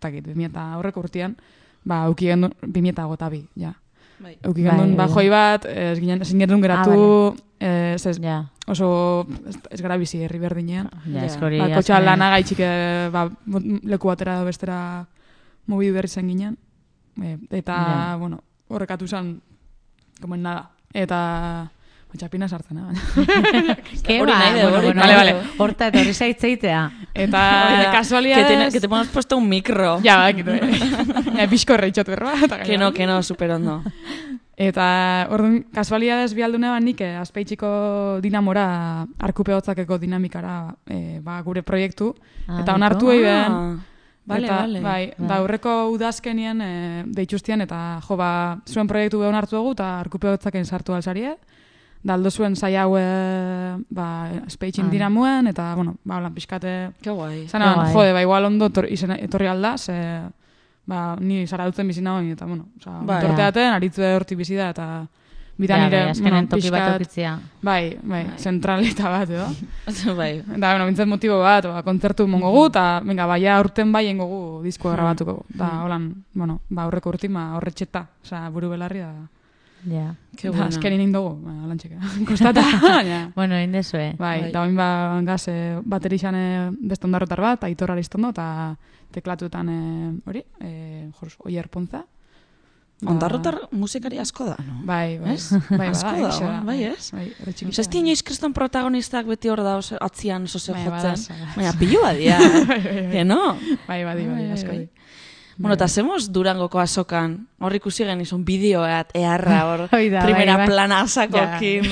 [0.00, 1.36] dakit, 2000 aurreko urtean,
[1.84, 3.74] ba, auki gendun, 2000 gota bi, ja.
[4.20, 4.34] Bai.
[4.44, 8.50] Auki Bai, gendun bai, bajoi bat, ez ginen, ezin genuen geratu, eh, ez, ez, Ja,
[8.68, 10.90] oso, ez, ez gara bizi herri berdinean.
[11.06, 11.24] ja, Ja.
[11.24, 11.58] eske hori.
[11.58, 13.30] Ba, kotxa lana gaitxik, eh, ba,
[13.82, 15.06] leku batera bestera
[15.66, 16.56] mobidu berri zen ginen.
[17.22, 18.16] Eh, eta, Ja.
[18.18, 19.40] bueno, horrekatu zen,
[20.20, 20.70] como en nada.
[20.92, 21.70] Eta,
[22.18, 22.94] txapina sartzen, eh?
[24.06, 25.34] Ke Hori ba, nahi de, bueno, bueno, nahi de.
[25.58, 26.82] Horta eta hori zaitzeitea.
[27.14, 28.72] Eta, Que, te, kasualidades...
[28.72, 29.98] que te pones puesto un micro.
[30.04, 30.60] Ja, bakit, eh?
[31.36, 32.34] ja, bizko erreitxotu erba.
[32.44, 33.82] eta Que no, que no, super ondo.
[34.60, 41.62] Eta, orduan, kasualidades bialdune ban nik, eh, azpeitxiko dinamora arkupe hotzakeko dinamikara eh, ba, gure
[41.62, 42.14] proiektu.
[42.46, 43.78] Ah, eta onartu egin Ah,
[44.30, 44.80] Vale, eta, vale.
[44.80, 45.28] Bai, Bai.
[45.28, 46.72] da aurreko udazkenien e,
[47.16, 48.30] deituztien eta jo ba,
[48.68, 51.34] zuen proiektu behon hartu dugu eta arkupe hotzaken sartu alzarie.
[52.08, 53.04] Aldo zuen zai hau e,
[53.90, 54.90] ba, speitxin Ah.
[54.90, 56.92] dinamuen eta, bueno, ba, holan pixkate...
[57.02, 57.46] Ke guai.
[57.48, 57.92] Zana, guai.
[57.92, 59.96] jode, ba, igual ondo tor, izena, etorri alda, ze,
[60.86, 63.20] ba, ni zara dutzen bizi nagoen, eta, bueno, oza, Bai.
[63.26, 65.06] torteaten, aritzu hortik bizi da, eta
[65.60, 67.38] Bitan Ja, nire, bai, azkenen toki bat pixkat- eukitzea.
[67.60, 69.44] Bai, bai, zentralita bat, edo.
[70.16, 70.40] bai.
[70.56, 74.24] Da, bueno, bintzat motibo bat, ba, kontzertu mongo gu, eta, venga, baia urten bai ingo
[74.24, 75.44] gu diskoa grabatuko.
[75.52, 79.12] Da, holan, bueno, ba, horreko urtima horretxeta, osea, buru belarri da.
[79.88, 80.14] Ja.
[80.36, 80.66] Ke Da, buena.
[80.68, 81.96] azkenin indogu, ba, holan txeka.
[82.28, 83.32] Kostata, baina.
[83.34, 84.14] Bueno, indezue.
[84.18, 84.52] Bai, Bai.
[84.52, 86.46] da oin ba, gaz, e, baterixan e,
[86.80, 88.76] beste ondarrotar bat, aitor aristondo, eta
[89.10, 89.80] teklatuetan e,
[90.28, 92.04] hori, e, jos, oier ponza.
[93.00, 94.82] Da- Ondarrotar musikari asko da, no?
[94.84, 95.32] Bai, bai.
[95.38, 95.46] Ez?
[95.70, 97.06] Bai, Asko da, da, bai, ez?
[97.16, 97.72] Bai, ere txiki.
[97.80, 100.92] Ez inoiz kriston protagonistak beti hor da oso- atzian sose Bai, jotzen.
[100.92, 101.54] badaz.
[101.56, 102.36] Baina pilua dia,
[103.14, 103.54] que no?
[103.88, 104.78] Bai, bai, bai, Bai, asko bai.
[104.84, 104.88] di.
[105.60, 110.64] Bueno, eta zemos Durangoko azokan, hor ikusi genizun bideoat, eharra hor, Hoi da, primera bai,
[110.64, 110.68] bai.
[110.72, 111.84] plana asakokin.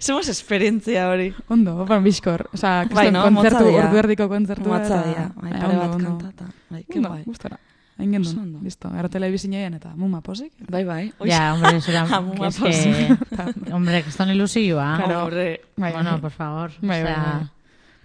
[0.00, 1.28] Zemos esperientzia hori.
[1.48, 2.48] Ondo, ban bizkor.
[2.52, 3.22] Osa, Bai, kriston no?
[3.28, 4.68] kontzertu, ordu erdiko kontzertu.
[4.68, 6.50] Matza dia, bai, pare bat kantata.
[6.70, 7.22] Bai, ke Ondo, bai.
[7.24, 7.60] gustora.
[7.96, 8.58] Hain gendun, ondo.
[8.66, 8.88] listo.
[8.90, 10.50] Gara telebizinean eta muma posik.
[10.68, 11.12] Bai, bai.
[11.22, 11.30] Oiz.
[11.30, 14.96] Ja, hombre, zura, Amuma es que, hombre, kriston ilusioa.
[14.98, 15.60] Claro, hombre.
[15.76, 16.20] Bai, Bueno, bai.
[16.20, 16.72] por favor.
[16.82, 17.52] Bai, bai, Osea,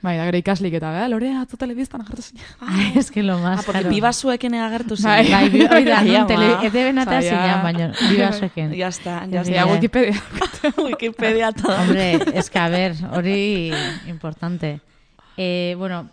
[0.02, 0.16] bai.
[0.16, 2.40] Bai, da gero ikaslik eta, beh, lorea, atzo telebiztan agertu zen.
[2.62, 3.96] Ai, es que lo más, Ah, porque claro.
[3.96, 4.96] bibasueken agertu.
[5.04, 5.30] Bai.
[5.32, 6.28] Bai, bi, hoi da, ama.
[6.28, 7.22] tele, ete ja.
[7.22, 8.74] zinean, baina, bibasuekin.
[8.80, 9.66] Ya está, ya está.
[9.66, 10.22] Wikipedia.
[10.86, 11.82] Wikipedia eta...
[11.82, 13.72] Hombre, es que a ver, hori
[14.08, 14.80] importante.
[15.38, 16.10] Eh, bueno,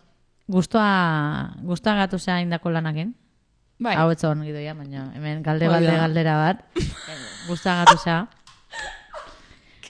[0.47, 3.15] gustoa, gustoa gatu zea indako lanakin.
[3.79, 5.81] Bai, Hau etzon gidoia, baina hemen galde da.
[5.81, 6.63] galdera bat.
[6.77, 6.87] Eh,
[7.47, 8.27] Gustoa gatu zea.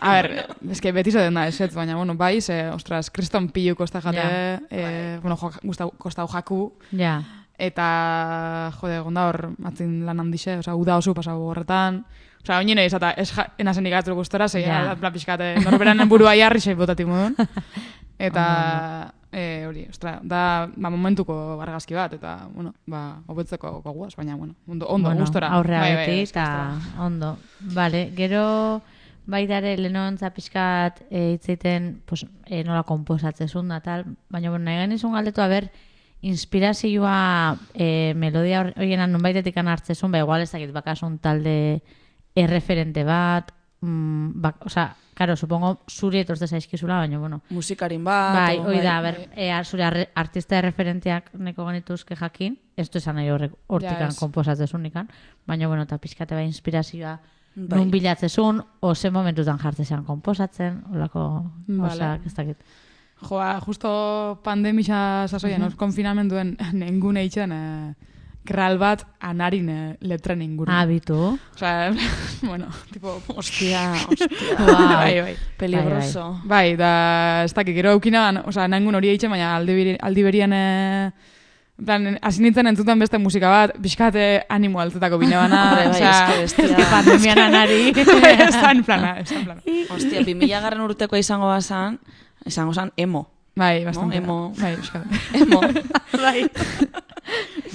[0.01, 4.01] A ber, eske beti zaten da, ez, baina, bueno, bai, ze, ostras, kriston pilu kosta
[4.01, 4.61] jate, Ja.
[4.71, 7.23] eh, bueno, jo, gustau, kostau jaku, Ja,
[7.59, 12.05] eta, jode, gonda hor, atzin lan handixe, oza, uda oso pasau horretan,
[12.47, 14.85] Osa, oinene izata, ez ja, enazen ikatu gustora, ze, Ja.
[14.85, 14.95] ja.
[14.97, 17.35] plan pixkate, norberan burua jarri sei botati modun.
[18.19, 24.37] Eta, eh, hori, ostra, da, ba, momentuko argazki bat, eta, bueno, ba, hobetzeko goguaz, baina,
[24.37, 25.49] bueno, ondo, ondo bueno, gustora.
[25.49, 27.37] aurrea Bai, bai, eta ondo.
[27.61, 28.81] Vale, gero
[29.27, 35.13] baitare lehenontza pixkat e, hitzeiten pues, e, nola komposatzezun da tal, baina bueno, nahi genizun
[35.17, 35.71] galdetu, a ber,
[36.23, 41.83] inspirazioa e, melodia hor- horienan nunbaitetik hartzezun, ba, igual ez dakit bakasun talde
[42.35, 48.35] erreferente bat, mm, bak, oza, karo, supongo zuri etortze zaizkizula, baina, bueno, Musikarin bat.
[48.35, 53.17] Bai, o, hoi da, ber, e, zure artista referenteak neko genituzke jakin, ez du esan
[53.17, 54.19] nahi horrek hortikan ez.
[54.19, 55.09] komposatzezun ikan,
[55.47, 57.19] baina, bueno, eta pixkate bai inspirazioa
[57.57, 57.79] Bai.
[57.79, 61.23] nun bilatzezun, o ze momentutan jartzean komposatzen, olako,
[61.89, 62.59] osea, ez dakit.
[63.29, 67.95] Joa, justo pandemia sasoian, uh konfinamenduen nengune itxen, eh,
[68.45, 70.71] kral bat anarin eh, letren inguru.
[70.71, 71.39] Abitu.
[71.55, 71.95] Osea,
[72.51, 74.29] bueno, tipo, Ostia, ostia.
[74.59, 74.93] Wow.
[75.01, 75.35] bai, bai.
[75.57, 76.27] Peligroso.
[76.45, 81.11] Bai, da, ez dakik, gero eukina, osea, nengun hori eitzen, baina aldi, beri- aldi eh,
[81.85, 86.03] plan, hasi nintzen entzuten beste musika bat, pixkate animo altetako bine bana, Bai, bai,
[86.47, 86.89] eske bestia.
[86.95, 87.93] Pandemian anari.
[88.57, 89.61] da en plana, en plana.
[89.95, 91.99] Ostia, 2000 garren urteko izango bazan,
[92.47, 93.27] izango zan emo.
[93.57, 94.17] Bai, bastante.
[94.19, 94.53] emo.
[94.59, 95.09] Bai, pixkate.
[95.35, 95.61] Emo.
[96.23, 96.51] bai.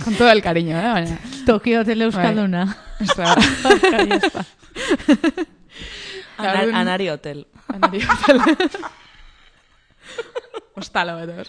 [0.04, 1.18] Con todo el cariño, eh, baina.
[1.46, 2.78] Tokio Hotel Euskalduna.
[6.38, 7.48] Orduan- anari hotel.
[7.68, 8.42] anari hotel.
[10.76, 11.44] Ostalo, da.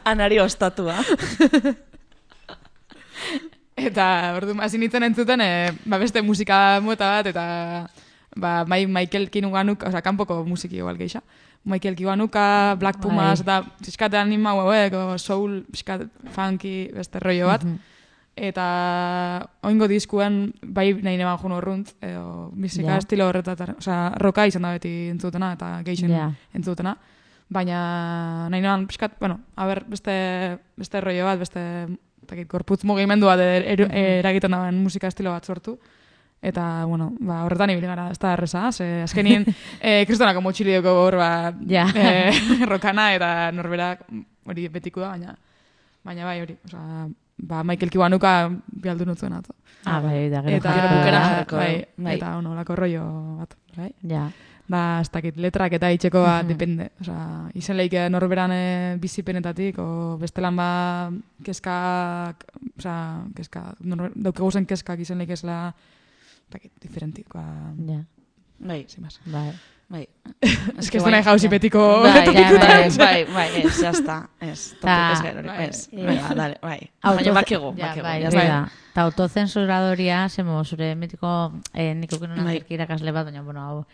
[0.04, 0.94] Anari ostatua.
[3.76, 7.42] Eta, ordu, hasi nintzen entzuten, e, ba, beste musika mota bat, eta
[8.36, 11.20] ba, mai, Michael Kinuganuk, oza, kanpoko musiki igual geixa.
[11.68, 13.58] Michael Kinuganuka, Black Pumas, Bai.
[13.60, 17.66] eta pixkate anima hauek, soul, pixkat funky, beste rollo bat.
[18.36, 18.64] Eta
[19.64, 22.98] oingo diskuen, bai nahi neban jun horruntz, edo, musika Ja.
[23.00, 26.30] estilo horretat, oza, roka izan da beti entzutena, eta geixen Ja.
[26.54, 26.96] entzutena.
[27.48, 31.60] Baina nahi neban, pixkat, bueno, a ber, beste, beste rollo bat, beste,
[32.26, 33.84] takit, gorputz mugimendu bat er, er,
[34.18, 35.76] eragiten dauen musika estilo bat sortu.
[36.42, 39.46] Eta, bueno, ba, horretan ibili gara, ez da erreza, ze azkenien
[39.80, 41.30] e, kristonako motxilioko hor, ba,
[41.70, 41.86] Ja.
[41.94, 42.32] e,
[42.72, 44.02] rokana eta norberak
[44.46, 45.36] hori betiko da, baina,
[46.04, 47.06] baina bai hori, osea,
[47.38, 48.34] ba, Michael Kiwanuka
[48.82, 49.54] bialdu nutzuen ato.
[49.86, 51.22] Ah, bai, da, gero Eta, bukera
[51.52, 52.16] bai, bai.
[52.18, 53.06] eta, ono, lako rollo
[53.38, 53.90] bat, bai?
[54.02, 54.26] Ja.
[54.68, 56.48] Da, ez dakit, letrak eta itxeko bat, Mhm.
[56.48, 56.90] depende.
[57.00, 61.10] Osea, izen leike norberan e, bizipenetatik, o bestelan ba,
[61.44, 62.44] keskak,
[62.78, 65.72] osea, keskak, nor, daukegu zen keskak izen leike esela,
[66.46, 67.44] ez dakit, diferentikoa,
[67.86, 68.02] Ja.
[68.58, 69.20] Bai, sin más.
[69.26, 69.52] Bai.
[69.88, 70.08] bai.
[70.78, 72.68] Ez que ez da nahi jauzi betiko Bai, topikutan.
[72.68, 74.28] bai, bai, bai, ez, ya está.
[74.40, 75.88] Ez, Ta- topi, ez gero, bai, ez.
[75.92, 76.90] eh, dale, bai.
[77.02, 78.48] Auto- Baina bakego, bai, ya hori está.
[78.48, 78.68] da.
[78.94, 82.64] Ta autozensuradoria, zemo, zure mitiko, eh, nik ukin Bai.
[82.68, 83.84] irakasle bat, baina, bueno, hau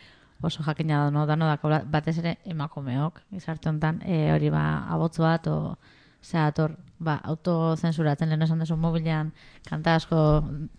[0.43, 5.19] oso jakina da, no, dano dako, batez ere emakumeok, izarte honetan, eh, hori ba, abotz
[5.23, 5.77] bat, o,
[6.23, 9.33] zera, ator, ba, autozensuratzen lehen esan dezu mobilean
[9.69, 10.19] kanta asko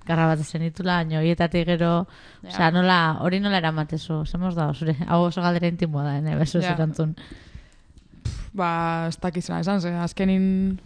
[0.07, 2.05] garrabatzen zenitula, baina horietatik gero,
[2.47, 6.61] osea, nola, hori nola eramatezu, zemos da, zure, hau oso galdera intimoa da, ene, bezu
[6.61, 6.75] Ja.
[6.77, 7.15] erantzun.
[8.53, 10.79] Ba, ez dakizena esan, ze, azkenin...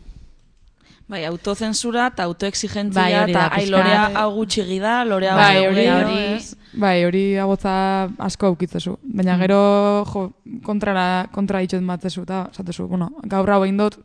[1.08, 5.88] Bai, autozensura eta autoexigentzia Bai, eta da, ai, lorea hau gutxi gida, lorea Bai, hori,
[5.88, 6.44] hori-?
[6.84, 8.98] Bai, hori agotza asko aukitzezu.
[9.16, 9.60] Baina gero,
[10.12, 10.36] jo,
[10.68, 13.96] kontrara, kontra ditxot matzezu, eta, esatezu, bueno, gaur hau egin dut,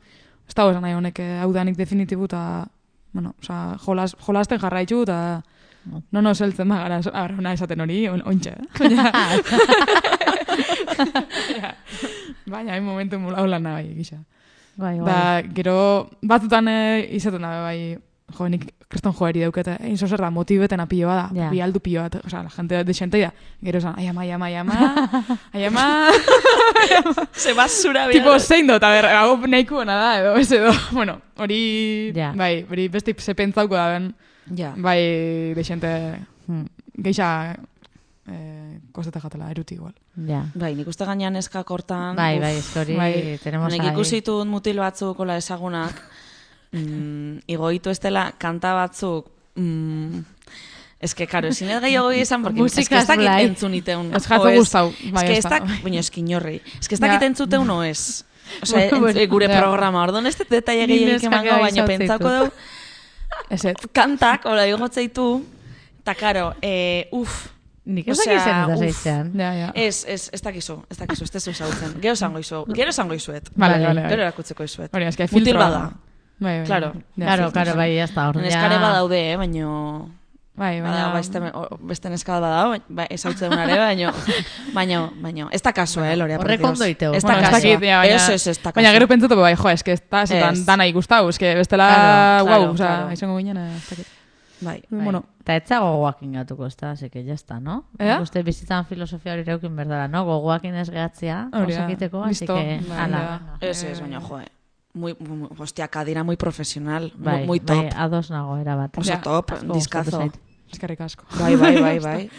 [0.47, 2.71] ez dago esan nahi honek, eh, hau danik definitibu, eta,
[3.13, 5.43] bueno, oza, jolas, jolasten jarraitzu, eta,
[5.91, 8.63] no, no, zeltzen ba, gara, ara, ona esaten hori, on, ontxe, eh?
[8.79, 9.11] Baina,
[12.47, 13.59] baina, hain momentu mula hola
[14.77, 14.99] bai.
[15.01, 15.07] Bai.
[15.07, 17.99] Da, gero, batzutan eh, izaten da, bai,
[18.39, 21.49] jo, nik kriston joeri daukete, egin zo zer da, motibeten apio bada, Ja.
[21.51, 23.31] bi aldu pio bat, oza, la gente de xenteia,
[23.65, 24.77] gero esan, ai ama, ai ama, ai ama,
[25.55, 25.87] ai ama,
[27.33, 31.21] Se basura tipo, zein dut, a ber, hau nahiko ona da, edo, ez edo, bueno,
[31.39, 32.33] hori, Ja.
[32.37, 34.15] bai, hori beste ze pentsauko da ben,
[34.57, 34.73] Ja.
[34.77, 35.93] bai, de xente,
[36.47, 36.65] Hmm,
[36.99, 37.55] geixa,
[38.29, 39.95] eh, kostete jatela, eruti igual.
[40.29, 40.45] ja.
[40.55, 42.17] Bai, nik uste gainean eskak hortan.
[42.17, 43.39] Bai, uf, bai, hori bai.
[43.43, 43.91] tenemos Nik ahí.
[43.93, 46.03] ikusi ditut mutil batzuk ola ezagunak,
[46.73, 50.25] mm, igoitu ez dela kanta batzuk, mm,
[51.03, 53.45] Ez que, karo, ezin ez gehiago esan, porque ez que ez dakit blai.
[53.45, 54.13] entzun iteun.
[54.15, 55.59] Ez jatzu o gustau, Ez bai, que ez ez da.
[55.59, 56.61] dak, baina ez kinorri.
[56.79, 58.23] Ez que ez dakit entzuteun o ez.
[58.63, 59.59] Osea, Bueno, entz- gure ja.
[59.59, 62.53] programa, orduan ez dut detaile Ni gehiagik neskak emango, bai baina pentsako dugu,
[63.51, 63.75] Ez ez.
[63.93, 65.43] kantak, ora igotzeitu,
[66.05, 67.49] eta karo, eh, uf,
[67.85, 68.79] Nik ez Osea, dakit zen eta uf.
[68.79, 69.33] zeitzean.
[69.35, 69.71] Ja, ja.
[69.75, 71.97] Ez, ez, ez dakizu, ez dakizu, ez tezu ezagutzen.
[72.01, 73.51] Gero esango izu, gero esango izuet.
[73.57, 73.87] Vale, Vale.
[73.87, 74.09] vale, vale.
[74.15, 74.95] Gero erakutzeko izuet.
[74.95, 75.85] Hori, Mutil filtroa bada.
[76.39, 76.67] Bai, bai.
[76.67, 76.93] Claro.
[77.19, 78.29] Claro, claro, bai, ez da.
[78.31, 79.71] Orduan Neskare badaude, eh, baino...
[80.55, 81.79] Bai, Baina, baina...
[81.89, 84.11] beste, neskal badao, ba, ezautzen dunare, baino,
[84.77, 87.15] baino, baino, ez da kaso, eh, Lorea, por horrek ondo iteu.
[87.17, 88.75] Ez da Bueno, ez Ez, ez, ez da kaso.
[88.75, 90.67] baina gero pentsatu, bai, jo, eske ez da, zetan Ez.
[90.67, 93.13] dana ikustau, eske bestela, Claro, claro, wow, oza, claro.
[93.17, 94.07] izango ginen, ez dakit.
[94.63, 94.83] Bai.
[94.89, 95.05] Bai.
[95.05, 97.85] Bueno, Eta ez zago gogoakin gatuko, ez da, ya está, no?
[97.99, 98.21] Ea?
[98.23, 100.25] Uste bizitzan filosofia hori reukin berdara, no?
[100.25, 103.59] Gogoakin ez gehatzea, osakiteko, así que, bai, ala.
[103.61, 104.47] Ez, ez, baina, jo, eh.
[104.95, 107.77] Muy, muy, hostia, kadira muy profesional, Bai, muy, muy top.
[107.77, 108.97] bai, ados nago, erabat.
[108.99, 110.31] Oso top, asko diskazo.
[110.71, 111.25] eskerrik asko.
[111.41, 112.31] Bai, bai, bai, bai.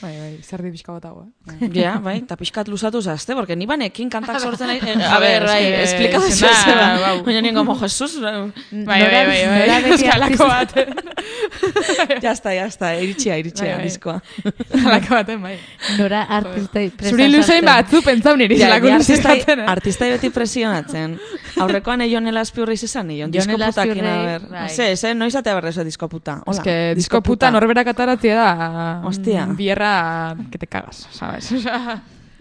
[0.00, 1.68] Bai, bai, zer di pixka bat hau, eh?
[1.76, 4.78] Ja, bai, eta pixkat luzatu zazte, porque ni banekin kantak sortzen nahi...
[4.80, 7.20] Eh, A ver, ber, bai, esplikatu zuzera.
[7.26, 11.16] Baina nien como, Jesus, Bai, bai, bai, bai, nora bai, beti eskalako artista- bat.
[12.24, 13.84] jazta, jazta, iritsia, iritsia, Bai, bai.
[13.88, 14.16] diskoa.
[14.74, 15.54] Eskalako baten, bai.
[15.98, 19.68] Nora artistei presa Zuri luzein batzu pentsau niri Ja, zelako luzein artistai, eh?
[19.74, 21.18] artistai beti presionatzen.
[21.60, 24.48] Aurrekoan eion elaspiurri izan nion, Jon disko putakin, a Elazpiurrei, ber.
[24.54, 24.68] bai.
[24.70, 26.38] Ze, ze, noiz atea berrezo disko puta.
[26.46, 29.00] Hola, Es que disko puta norberak ataratzea da...
[29.04, 29.46] Hostia.
[29.56, 31.50] Bierra que te cagas, sabes?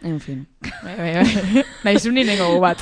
[0.03, 0.47] En fin.
[0.83, 1.63] bai, bai, bai.
[1.83, 2.79] Naizu ni nengo bat.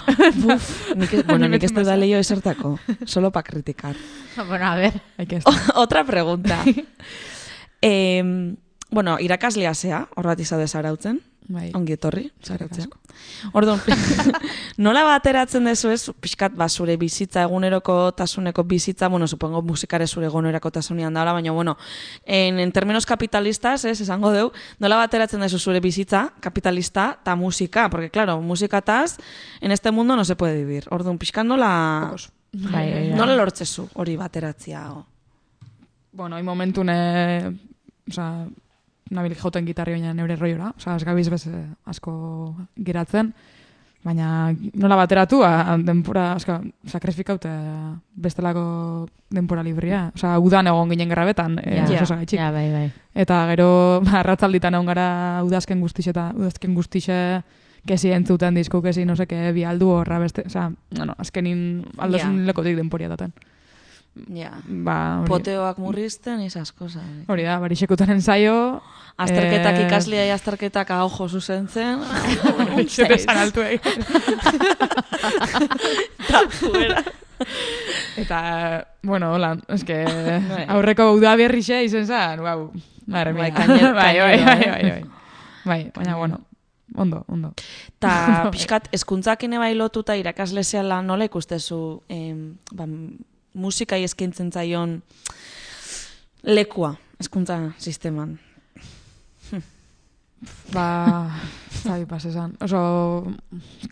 [0.95, 2.77] Nik, ez- bueno, nik ez da leio esertako.
[3.05, 3.95] Solo pa criticar.
[4.47, 4.93] Bueno, a ver.
[5.17, 5.39] Hay que
[5.73, 6.63] Otra pregunta.
[7.81, 8.53] eh,
[8.91, 11.21] bueno, irakaslea zea, hor bat izade zarautzen.
[11.47, 11.69] Bai.
[11.75, 12.97] Ongi etorri, asko.
[13.55, 13.79] Orduan,
[14.83, 20.27] nola bateratzen dezu ez, pixkat ba, zure bizitza, eguneroko tasuneko bizitza, bueno, supongo musikare zure
[20.27, 21.77] eguneroko tasunian daula, baina, bueno,
[22.25, 24.51] en, en términos kapitalistas, ez, esango deu,
[24.83, 29.17] nola bateratzen dezu zure bizitza, kapitalista, eta musika, porque, claro, musikataz,
[29.61, 30.85] en este mundo no se puede vivir.
[30.91, 32.11] Orduan, pixkat nola,
[32.51, 33.15] Bai, bai, bai.
[33.15, 35.05] nola lortzezu hori bateratzea, o?
[36.11, 37.51] Bueno, hai momentun, eh,
[38.09, 38.47] oza,
[39.11, 41.47] nabil jauten gitarri baina neure roiora, oza, ez gabiz bez
[41.85, 43.33] asko geratzen,
[44.03, 50.11] baina nola bateratu, a, denpora, oza, sakrifikaut eh, bestelako denpora libria.
[50.15, 52.39] Oza, udan egon ginen grabetan, eh, Ja, oso gaitxik.
[52.39, 52.91] ja, bai, bai.
[53.15, 57.17] Eta gero, ba, arratzalditan egon gara udazken guztixe eta udazken guztixe
[57.87, 62.45] kesi entzuten disko, kesi no seke, bi aldu horra beste, oza, bueno, azkenin aldosun Ja.
[62.51, 63.33] lekotik denporia daten.
[64.33, 64.51] Ja.
[64.67, 67.03] Ba, hori, Poteoak murrizten, esas cosas.
[67.27, 68.81] hori da, barixekuten ensaio,
[69.17, 71.99] Azterketak Eh, ikaslea y azterketak ahojo zuzentzen.
[72.87, 73.81] Zure esan altu egin.
[78.17, 80.03] Eta, bueno, hola, eske,
[80.67, 82.71] aurreko uda berrixe izen zen, guau,
[83.05, 83.33] madre.
[83.37, 84.71] Bai, kainer- bai, bai, bai, eh?
[84.71, 85.03] bai, bai.
[85.67, 86.39] Bai, baina, bueno,
[86.95, 87.53] ondo, ondo.
[87.99, 88.13] Ta
[88.53, 92.85] pixkat, eskuntzakin ebai lotuta irakasle zehala nola ikustezu em, ba,
[93.57, 94.99] musikai eskaintzen zaion
[96.45, 98.37] lekua eskuntza sisteman.
[100.73, 101.31] Ba,
[101.81, 102.51] zai, pas esan.
[102.61, 102.77] Oso,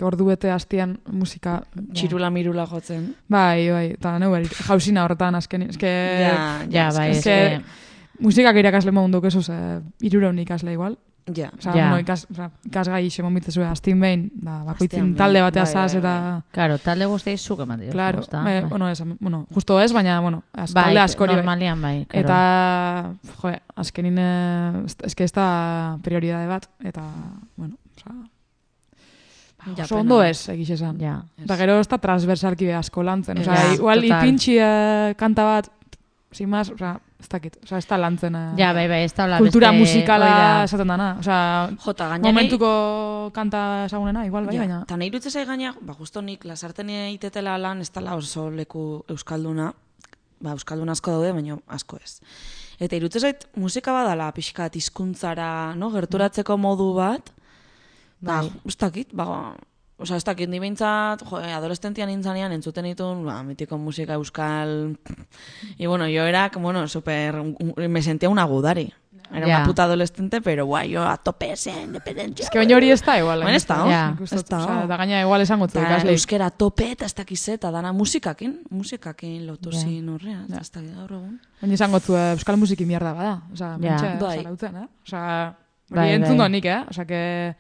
[0.05, 1.55] ordu bete hastian musika,
[1.97, 3.07] Txirula mirula jotzen.
[3.27, 5.89] bai, bai, eta neu berit, jausina horretan azken, eske,
[6.21, 6.35] Ja,
[6.69, 8.21] Ja, bai, eske, eske...
[8.21, 10.99] musikak irakasle modun duk esuz, eh, irureun ikasle igual.
[11.33, 11.49] Ja.
[11.57, 11.87] Osa, Ja.
[11.89, 15.93] bueno, ikas, osa, ikasgai xe momitzezu astin behin, da, bakoitzin Astean talde batea bai, zaz,
[15.93, 16.41] bai, eta...
[16.53, 17.91] Claro, talde guztiai zuk eman dira.
[17.91, 21.37] Claro, bai, bueno, ez, bueno, justo ez, baina, bueno, az, bai, talde askori bai.
[21.37, 22.05] normalian bai.
[22.05, 22.25] claro.
[22.27, 27.01] Eta, jo, azkenin, eh, ez- eske ez da prioridade bat, eta,
[27.57, 28.13] bueno, oza,
[29.75, 30.99] Ja, oso ondo ez, egiz esan.
[31.01, 31.23] Ja.
[31.41, 33.39] Eta gero ez da transversalki asko lantzen.
[33.41, 35.71] Osa, Ja, igual ipintxi eh, kanta bat,
[36.31, 38.35] sin más, osa, ez dakit, osa, ez da lantzen.
[38.35, 40.63] eh, Ja, bai, bai, ez da hola kultura beste- musikala da.
[40.63, 41.15] esaten dana.
[41.19, 44.81] Osa, Jota, gaina momentuko kanta ezagunena, igual, bai, Ja, baina...
[44.83, 49.03] Eta nahi dut zai gaina, ba, justo nik lasarten itetela lan, ez dela oso leku
[49.09, 49.71] euskalduna,
[50.41, 52.19] ba, euskaldun asko daude, baina asko ez.
[52.79, 57.31] Eta irutzen zait, musika badala pixkat hizkuntzara, no, gerturatzeko modu bat,
[58.19, 58.51] ba, Bai.
[58.67, 59.55] ez dakit, ba,
[59.97, 64.97] Osa, ez dakit, ni behintzat, jo, eh, adolescentian nintzanean entzuten ditun, ba, mitiko musika euskal...
[65.77, 67.35] Y bueno, yo era, como, bueno, super...
[67.77, 68.93] Me sentía una gudari.
[69.31, 69.57] Era Ja.
[69.57, 72.43] una puta adolescente, pero guai, yo a tope ese, independentzia.
[72.43, 73.41] Ez que baina hori ez da, igual.
[73.41, 73.77] Baina ez da,
[74.21, 74.57] uste ez da.
[74.59, 79.47] osea, Da gaina igual esango zu euskera tope eta ez dakiz eta dana musikakin, musikakin
[79.47, 79.79] lotu Ja.
[79.79, 81.39] zin horrean, ez dakit gaur egun.
[81.61, 83.41] Baina esango zu, eh, euskal musiki mierda bada.
[83.51, 83.77] Osa, Ja.
[83.79, 84.37] mentxe, Bai.
[84.43, 84.87] zarautzen, eh?
[85.07, 85.55] Osa,
[85.89, 86.49] hori Bai, entzun bai.
[86.49, 86.83] nik, eh?
[86.89, 87.55] Osa, que...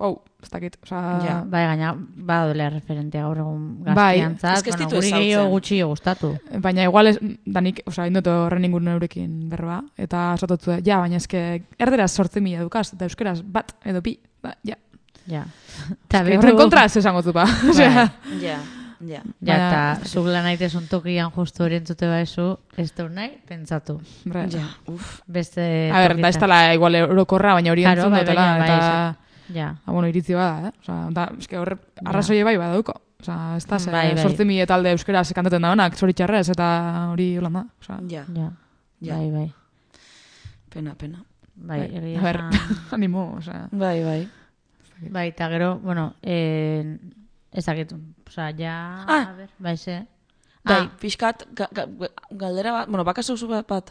[0.00, 0.78] Wow, ez dakit.
[0.82, 1.32] Osa, Ja.
[1.44, 4.56] Bai, gaina, badolea referentea gaur egun Bai, gaztiantzat.
[4.56, 6.30] ez que ez bueno, guri gehiago gutxi gustatu.
[6.64, 11.62] Baina igual ez, danik, osa, indot horren ingun eurekin berba, eta esatotzu, ja, baina eske
[11.78, 14.76] erderaz sortzen mila dukaz, eta euskeraz bat edo bi, ba, ja.
[15.28, 15.44] Ja.
[16.08, 17.44] Ta Eske Horren kontra ez esango zu, ba.
[17.70, 18.08] Osea,
[18.40, 18.58] Ja, ja.
[19.00, 24.00] Ja, Baina- eta zuk lan aitesun tokian justu hori entzute baizu, ez du nahi, pentsatu.
[24.48, 25.20] Ja, uf.
[25.26, 28.68] Beste A ber, da ez dela igual orokorra, baina hori Claro, entzun bai, dutela, bai,
[28.68, 29.16] eta...
[29.54, 30.72] Ja, Ah, bueno, iritzi bada, eh?
[30.80, 32.94] Osa, da, eske horre, arrazoie bai badauko.
[33.20, 34.22] Osa, ez da, ze, Bai, bai.
[34.22, 37.64] sortzi mila talde euskeraz kantaten daunak, zoritxarrez, eta hori holan da.
[37.80, 38.50] Osa, Ja, ja.
[39.00, 39.16] Ja.
[39.16, 39.52] Bai, bai.
[40.70, 41.24] pena, pena.
[41.54, 42.36] Bai, Bai, egia a ber.
[42.36, 42.76] esan.
[42.96, 43.68] animo, osa.
[43.72, 44.28] Bai, bai.
[45.10, 46.98] Bai, eta gero, bueno, eh,
[47.52, 47.92] ez dakit,
[48.28, 49.30] oza, ja, Ah.
[49.30, 50.06] a ber, bai, ze.
[50.62, 51.86] Bai, Ah, pixkat, ga, ga,
[52.30, 53.90] galdera bat, bueno, bakazu zu bat,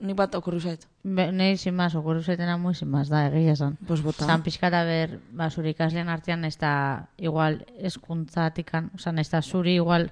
[0.00, 0.84] nik bat okurru zait.
[1.02, 3.76] be, nahi sin más, okuru zaitena muy sin más, da, egia esan.
[3.86, 4.26] Pues bota.
[4.26, 9.42] Zan pixkat, a ber, ba, zure ikasleen artean ez da, igual, eskuntzatikan, oza, ez da
[9.42, 10.10] zuri, igual,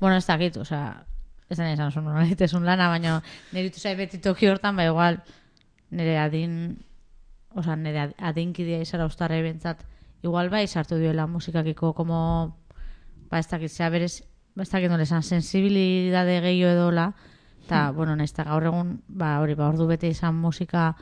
[0.00, 1.06] bueno, ez dakit, oza,
[1.48, 3.22] ez da esan zuen, nahi tezun lana, baina
[3.52, 5.22] nire ditu zai beti toki hortan, ba, igual,
[5.90, 6.76] nire adin,
[7.54, 9.80] oza, nire ad- adinkidea izara ustarra bentzat,
[10.22, 12.56] igual bai sartu duela musikakiko, como,
[13.30, 14.22] ba, ez dakit, zea berez,
[14.54, 17.12] ba, ez dakit nola esan, sensibilidade gehiago edola,
[17.64, 20.94] eta, bueno, nahiz gaur egun, ba, hori, ba, ordu bete izan musika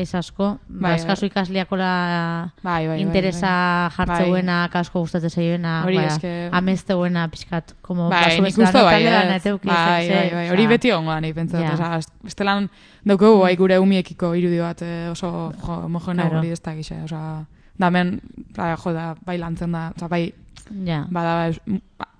[0.00, 5.82] ez asko, ba, Bai, ez kasu ikasliakola Bai, bai, bai, interesa jartzeuena, kasko gustatzen zaioena,
[5.84, 10.46] Hori, ba, eske- amezteuena pixkat, como Bai, kasu bezala, bai, eteuki, bai, ze- bai, bai,
[10.54, 11.60] hori beti ongoa nahi pentsat.
[11.62, 11.74] Ja.
[11.74, 12.70] Osa, bestelan
[13.04, 16.38] daukagu bai gure umiekiko irudi bat eh, oso jo, homogeno Claro.
[16.38, 17.02] hori ez da gisa.
[17.04, 17.44] Osa,
[17.78, 18.20] da hemen,
[18.56, 20.32] ba, jo, da, bai lantzen da, osa, bai,
[20.86, 21.60] Ja, bada, eus-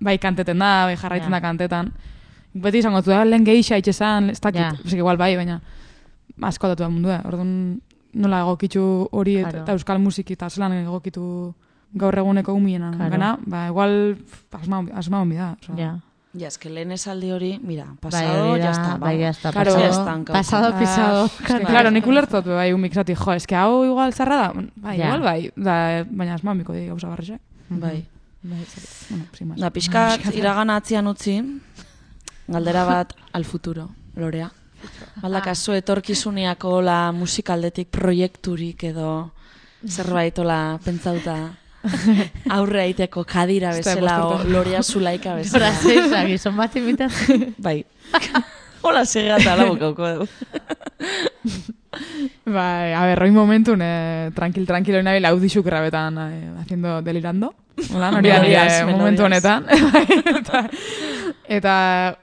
[0.00, 1.38] bai kanteten da, bai jarraitzen Ja.
[1.38, 1.92] da kantetan.
[2.54, 4.94] Beti izango zu, "Ah, lehen gehixa itxesan, ez dakit, yeah.
[4.98, 5.60] igual bai, baina
[6.42, 7.20] asko datu da mundua.
[7.24, 7.80] Orduan,
[8.14, 9.62] nola egokitu hori eta, Claro.
[9.64, 11.54] eta euskal musiki eta zelan egokitu
[11.94, 12.94] gaur eguneko umienan.
[12.96, 13.10] Claro.
[13.10, 14.16] Gana, ba, igual,
[14.52, 15.56] asma, asma onbi da.
[15.62, 15.74] Osa.
[15.76, 15.98] ja.
[16.32, 18.98] Ja, es que lehen esaldi hori, mira, Bai, pasado, hori ya da, está.
[18.98, 19.72] bai, ya está, Claro.
[19.72, 21.24] pasado, Ya están, pasado, Ah, pisado.
[21.26, 25.06] eske, claro, nik ulertzot bai umik zati, jo, eske hau igual zarra da, bai, Ja.
[25.06, 27.40] igual bai, da, baina asma onbiko di gauza barrexe.
[27.68, 28.06] Bai.
[28.42, 28.62] Bueno,
[29.36, 29.58] sin más.
[29.58, 31.42] Da, pixkat, iragana atzian utzi,
[32.50, 33.88] galdera bat al futuro,
[34.18, 34.50] lorea.
[35.20, 39.10] Balda, kasu etorkizuniako la musikaldetik proiekturik edo
[39.86, 41.36] zerbait ola pentsauta
[42.56, 45.72] aurre aiteko kadira bezala o lorea zulaika Hora bezala.
[45.80, 47.54] zeisa, gizon bat imitatzen.
[47.58, 47.84] Bai.
[48.82, 50.28] Hola, segata, ala bokauko dugu.
[52.50, 57.54] Bai, a ver, hoy momentun, eh, tranquil, tranquilo, nabil, audixuk grabetan eh, haciendo delirando.
[57.92, 59.66] Hola, nori eh, momentu honetan.
[61.50, 61.74] Eta,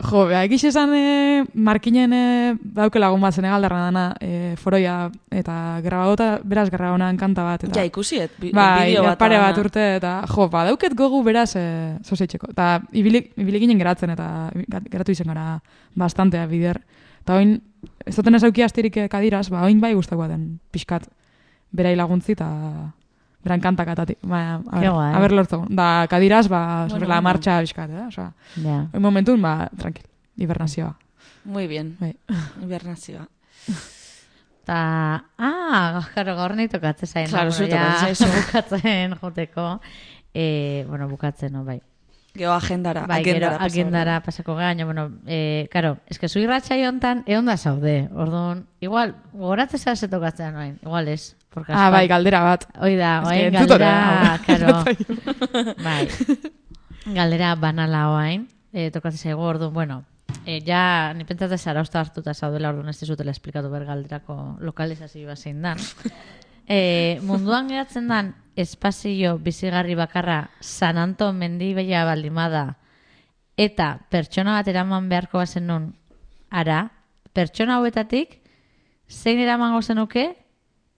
[0.07, 5.55] jo, beha, egiz esan eh, markinen eh, dauke lagun bat Senegaldarra dana eh, foroia eta
[5.83, 7.65] grabadota, beraz grabadonan kanta bat.
[7.67, 9.19] Eta, Ja, ikusiet, bi, Bai, bideo bat.
[9.19, 11.65] pare bat urte, eta jo, ba, dauket gogu beraz e,
[12.07, 12.53] zozetxeko.
[12.55, 14.49] Eta ibili, ibili ginen geratzen, eta
[14.87, 15.59] geratu izen gara
[15.99, 16.79] bastantea bider.
[17.25, 17.57] Eta oin,
[18.07, 21.09] ez duten ez auki astirik kadiraz, ba, oin bai guztakoa den pixkat
[21.75, 22.47] berai laguntzi, eta
[23.43, 24.17] beran kantak atati.
[24.21, 25.13] Ba, a, ber, guai.
[25.15, 25.65] a ber lortu.
[25.69, 27.21] Da, kadiraz, ba, Bueno, sobre la bueno.
[27.29, 28.05] marcha pixkat, eh?
[28.07, 28.87] Osa, Ja.
[28.93, 30.97] oin momentun, ba, tranquil, hibernazioa.
[31.45, 32.15] Muy bien, Bai.
[32.61, 33.27] hibernazioa.
[34.65, 37.27] Ta, ah, karo, gaur nahi tokatzen zain.
[37.29, 38.25] Claro, ja, zaizu.
[38.37, 39.79] bukatzen joteko.
[40.33, 41.81] Eh, bueno, bukatzen, no, bai.
[42.35, 43.57] Geo agendara, Bai, gero, agendara.
[43.57, 48.09] pasako agendara pasako gara, baina, bueno, eh, karo, eske zu irratxa hontan egon da zaude,
[48.13, 51.35] orduan, igual, gogoratzen zara ze tokatzen noain, igual ez.
[51.49, 52.67] Porque Ah, bai, galdera bat.
[52.79, 54.83] Hoi da, oain galdera, karo.
[55.87, 56.07] bai.
[57.15, 58.47] Galdera banala oain.
[58.73, 60.03] E, tokatzen zaigu, orduan, bueno,
[60.45, 65.35] e, ja, ni pentsatzen zara usta hartuta zaudela, orduan ez dizutela esplikatu ber galderako lokalizazioa
[65.35, 65.81] zein dan.
[66.67, 72.73] E, munduan geratzen dan espazio bizigarri bakarra San Anton mendibeia baldimada
[73.55, 75.85] eta pertsona bat eraman beharko bazen nun
[76.51, 76.89] ara,
[77.31, 78.41] pertsona hauetatik
[79.07, 80.27] zein eramango zenuke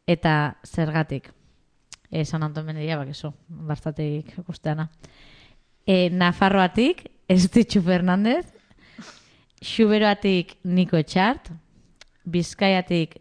[0.10, 1.30] eta zergatik.
[2.10, 3.30] E, San Anton mendia bakizu,
[3.70, 4.88] bastatik ikusteana.
[5.86, 8.47] E, Nafarroatik, Estitxu Fernandez,
[9.62, 11.51] Xuberoatik Niko Etxart,
[12.26, 13.20] Bizkaiatik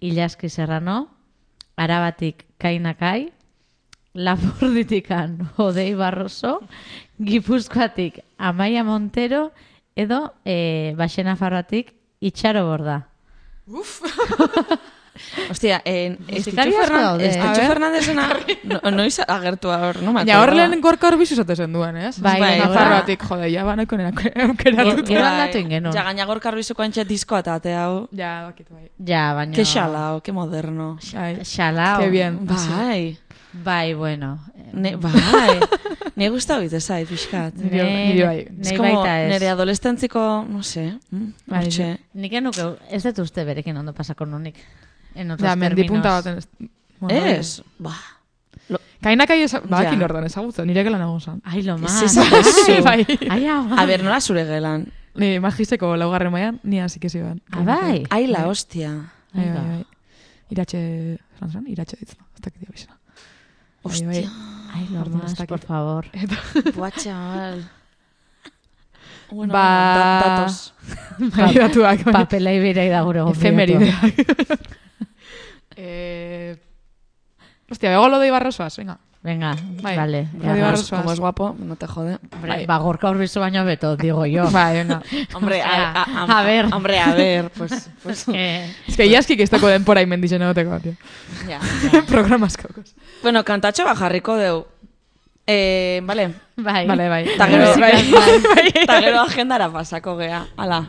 [0.00, 1.10] Ilaski Serrano,
[1.76, 3.28] Arabatik Kainakai,
[4.14, 6.62] Lapurditikan Odei Barroso,
[7.20, 9.50] Gipuzkoatik Amaia Montero,
[9.94, 13.02] edo e, Baxe Nafarroatik Itxaro Borda.
[13.68, 14.80] Hostia,
[15.84, 16.86] en Musikari Estitxu.
[16.86, 17.66] Fernandez, A ver.
[17.66, 18.28] Fernandezena
[18.64, 20.68] no, noiz agertu hor, no me Ja, hor acuerdo.
[20.68, 22.18] lehen gorka hor bizu zate zen duen, ez?
[22.20, 24.10] Bai, Bai, Nafarroatik, jode, ja banako nena
[24.48, 25.06] aukeratuta.
[25.06, 25.94] Gero aldatu ingenuen.
[25.94, 28.08] Ja, gaina gorka arbizuko antxe diskoa eta ate hau.
[28.16, 28.90] Ja, bakit, bai.
[28.98, 29.54] Ja, baina...
[29.54, 30.98] Que xalao, que moderno.
[31.14, 31.40] Bai.
[31.44, 32.00] Xalao.
[32.00, 32.38] Qué bien.
[32.46, 33.18] Bai,
[33.52, 34.38] Bai, bueno.
[34.72, 35.58] ne, bai.
[36.14, 37.54] Ni gustau bite zait, pixkat.
[37.56, 37.82] Nire-
[38.14, 38.48] Ne- bai.
[38.60, 41.98] Es como nire adolescentziko, no sé, mm, Bai, hortxe.
[42.14, 44.54] Nik enuke, ez dut uste berekin ondo pasako nunik.
[45.14, 46.46] En otros Ja, mendi punta términos.
[46.46, 46.68] baten.
[46.68, 47.94] ez- Bueno, Ez, ba.
[49.00, 50.04] Kainakai eza, bakin Ja.
[50.04, 51.40] ordan ezagutzen, nire gelan egon zan.
[51.44, 52.02] Ai, lo Ez más.
[52.02, 52.82] ezaguzu.
[52.84, 53.06] bai.
[53.30, 53.46] Ai.
[53.46, 54.92] A ber, nola zure gelan?
[55.14, 57.40] Ni magisteko laugarren maian, ni hasi kezi ban.
[57.50, 58.04] Ah, bai.
[58.10, 58.90] Ai, la hostia.
[59.32, 59.68] Bai, Ai, bai, ba.
[59.68, 59.86] bai.
[60.50, 62.18] Iratxe, zan zan, iratxe ditzen.
[62.34, 62.98] Ez dakit bizena.
[63.82, 64.06] Bai, Hostia.
[64.06, 64.28] bai.
[64.74, 66.06] Ai, lo ez más, por favor.
[66.74, 67.70] Buah, chaval.
[69.30, 70.74] Bueno, Ba- da- datos.
[71.18, 72.02] Bai.
[72.12, 73.38] Papela da gure gonbidatu.
[73.38, 74.70] Efemerideak.
[75.82, 76.56] eh,
[77.70, 78.98] hostia, bego lo de Ibarrosoaz, venga.
[79.22, 79.96] Venga, Bai.
[79.98, 80.28] vale.
[80.88, 82.18] Como es guapo, no te jode.
[82.32, 84.50] Hombre, ba, gorka urbizu baino beto, digo yo.
[84.56, 85.02] Bai, venga.
[85.34, 86.72] Hombre, sea, a, a, a ver.
[86.72, 90.80] Hombre, a ver, pues, pues Eh, Ez que iaskik ez dako denpora imen dizen egoteko,
[90.80, 90.94] tío.
[91.46, 91.60] ya.
[92.08, 92.68] Programazko.
[93.22, 94.66] Bueno, kantatxo bat jarriko deu.
[95.46, 96.32] Eh, vale.
[96.56, 96.86] bai.
[96.86, 97.24] Vale, bai.
[97.36, 100.46] Ta gero, Bai, ta gero agendara pasako gea.
[100.56, 100.80] Hala.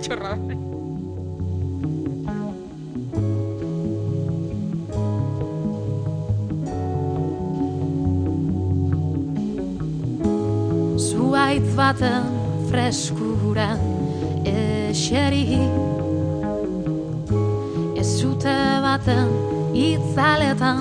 [0.00, 0.38] Txorra.
[11.20, 12.24] Zuaitz baten
[12.70, 13.80] freskuran
[14.48, 15.58] eseri.
[18.00, 19.28] Ez zute baten
[19.76, 20.80] itzaletan.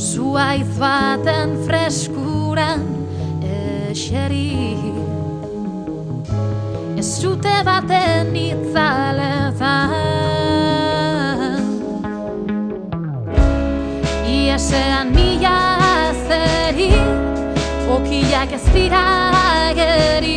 [0.00, 2.86] Zuaitz baten freskuran
[3.44, 4.78] eseri.
[6.96, 9.92] Ez zute baten itzaletan.
[14.24, 15.77] Iesean mila
[16.48, 16.92] zeri
[17.96, 19.04] Okiak ez dira
[19.80, 20.36] geri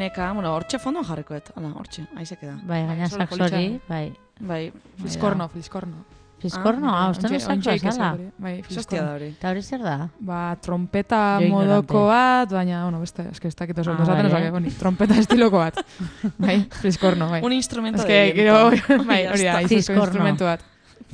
[0.00, 1.50] Haieneka, bueno, hortxe fondoan jarrikoet.
[1.56, 2.54] Hala, hortxe, aizeke da.
[2.64, 3.58] Bai, gaina saxori, politxa.
[3.88, 4.06] bai.
[4.40, 4.62] Bai.
[5.02, 6.04] Fliskorno, fliskorno.
[6.40, 8.12] Fiskorno, ah, uste no Ontxe- saksoa ontxe ikasi zala.
[8.14, 8.28] hori.
[8.40, 9.10] Bai, Hostia da fiskorno.
[9.14, 9.26] hori.
[9.36, 9.96] Eta hori zer da?
[10.20, 11.18] Ba, trompeta
[11.50, 14.70] modoko bat, baina, bueno, beste, eske ez dakit oso Ah, esaten, vale.
[14.78, 15.84] trompeta estiloko bat.
[16.38, 17.42] bai, fiskorno, bai.
[17.44, 18.70] Un instrumento Ez de que, viento.
[18.70, 20.04] gero, bai, hori da, Fiskorno.
[20.04, 20.60] instrumentu bat.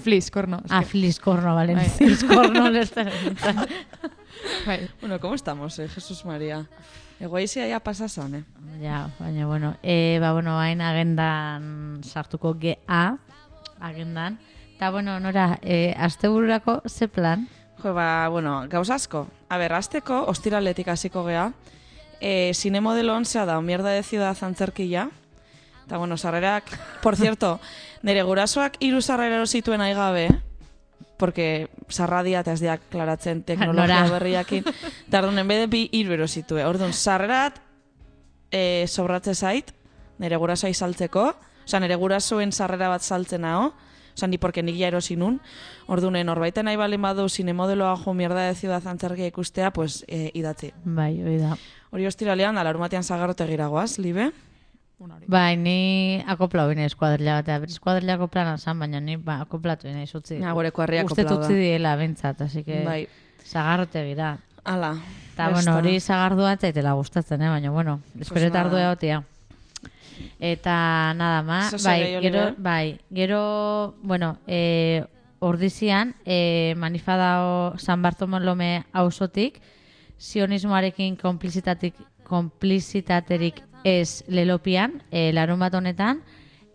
[0.01, 0.61] Fliskorno.
[0.71, 1.75] Ah, fliskorno, bale.
[1.75, 1.89] Bai.
[1.99, 3.11] Fliskorno lester.
[4.65, 4.89] bai.
[5.01, 6.69] Bueno, ¿cómo estamos, eh, Jesús María?
[7.19, 8.45] Egoizia ya pasasan, eh?
[8.83, 13.17] Ja, baina, bueno, e, ba, bueno, hain agendan sartuko GA,
[13.81, 14.39] agendan.
[14.77, 17.49] Eta, bueno, nora, e, astebururako ze plan?
[17.81, 19.29] Jo, ba, bueno, gauz asko.
[19.49, 21.53] A ber, azteko, ostiraletik hasiko gea.
[22.21, 25.09] E, zinemodelo onzea da, mierda de ciudad antzerkia.
[25.87, 26.69] Eta, bueno, sarrerak,
[27.01, 27.61] por cierto,
[28.03, 30.29] nire gurasoak hiru sarrera erosituen aigabe,
[31.17, 34.13] porque sarradia eta ez diak klaratzen teknologia Nora.
[34.19, 34.65] berriakin.
[35.09, 36.65] Eta, orduan, enbede bi hiru erositue.
[36.67, 37.59] Orduan, sarrerat
[38.51, 39.73] e, sobratze zait,
[40.19, 41.33] nire gurasoa izaltzeko,
[41.67, 43.73] Osa, nire gurasoen sarrera bat saltzen nao,
[44.15, 45.41] Osa, ni porque nik ja erosi nun.
[45.93, 50.73] Orduan, norbaiten nahi balen badu zinemodeloa jo mierda de ciudad antzerkia ikustea, pues, e, idatzi.
[50.85, 51.57] Bai, hori da.
[51.91, 54.31] Hori ostiralean, da, larumatean zagarrote giragoaz, libe?
[55.29, 60.07] Bai, ni akopla bine eskuadrilla bat, bere eskuadrillako plana zan, baina ni ba, akoplatu nahi
[60.09, 60.39] zutzi.
[60.41, 61.45] Ja, gure kuarria Uste akoplatu da.
[61.45, 63.03] utzi diela bentsat, así que Bai.
[63.45, 64.39] zagarrote gira.
[64.65, 64.95] Ala.
[65.35, 67.51] Eta, bueno, hori zagardua ez zaitela gustatzen, eh?
[67.53, 68.65] baina, bueno, eskoreta nada.
[68.65, 69.23] ardu egotia.
[70.41, 75.05] Eta, nada ma, Zozo bai, gero, bai, gero, bueno, e,
[75.41, 79.61] ordizian, e, manifadao San Bartolome auzotik,
[80.17, 81.95] sionismoarekin konplizitatik,
[82.25, 86.25] konplizitaterik ez lelopian, e, larun bat honetan,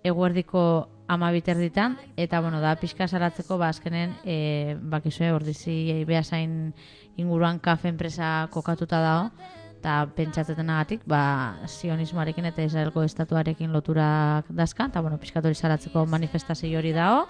[0.07, 6.71] eguerdiko ama biterditan, eta, bueno, da pixka salatzeko, ba, azkenen, e, bakizue, ordizi behasain
[7.19, 9.49] inguruan kafe enpresa kokatuta dago,
[9.81, 16.79] eta pentsatzetenagatik, ba, sionismoarekin eta Israelko estatuarekin loturak dazka, eta, bueno, pixkat hori salatzeko manifestazio
[16.79, 17.25] hori dago,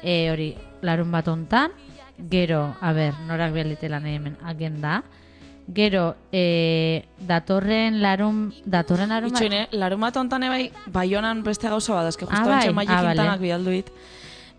[0.00, 1.76] e, hori, larun bat hontan,
[2.32, 5.02] gero, a ber, norak behalitela nahi hemen agenda,
[5.74, 12.08] gero, e, datorren larun, datorren larun bat- Itxoine, larumat hontan ebai, baionan beste gauza bat,
[12.08, 12.72] eske justo Ah, bai.
[12.72, 13.42] maiek Ah, intanak vale.
[13.42, 13.90] bialduit.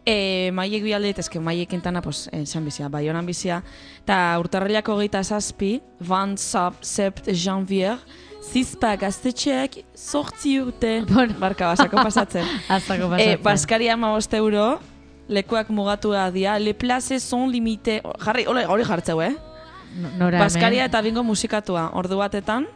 [0.05, 3.61] E, maiek bialduit, eske maiek intana, pues, esan bizia, baionan bizia.
[4.05, 7.97] Ta urtarrilako geita zazpi, van sap, sept janvier,
[8.41, 11.03] zizpa gaztetxeak sortzi urte.
[11.09, 11.33] Bueno.
[11.39, 12.45] Barka, basako pasatzen.
[12.69, 13.43] Aztako e, pasatzen.
[13.43, 14.79] Baskaria ma euro,
[15.27, 19.35] lekuak mugatua dia, le places son limite, jarri, hori jartzeu, eh?
[19.95, 22.67] No- Nora Baskaria eta bingo musikatua, ordu batetan,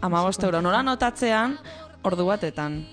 [0.00, 0.62] ama euro.
[0.62, 1.58] Nola notatzean,
[2.02, 2.86] ordu batetan.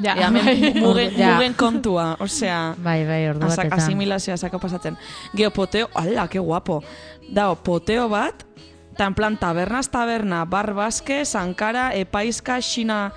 [0.00, 0.74] Ja, Ea, bai.
[0.80, 1.34] mugen, Ja.
[1.34, 3.72] mugen kontua, osea, Bai, bai, ordu batetan.
[3.80, 4.96] asimilazioa sako pasatzen.
[5.34, 6.84] Geo poteo, ala, que guapo.
[7.28, 8.44] Dao, poteo bat,
[8.92, 13.12] eta en plan tabernaz taberna, bar baske, sankara, epaizka, xina,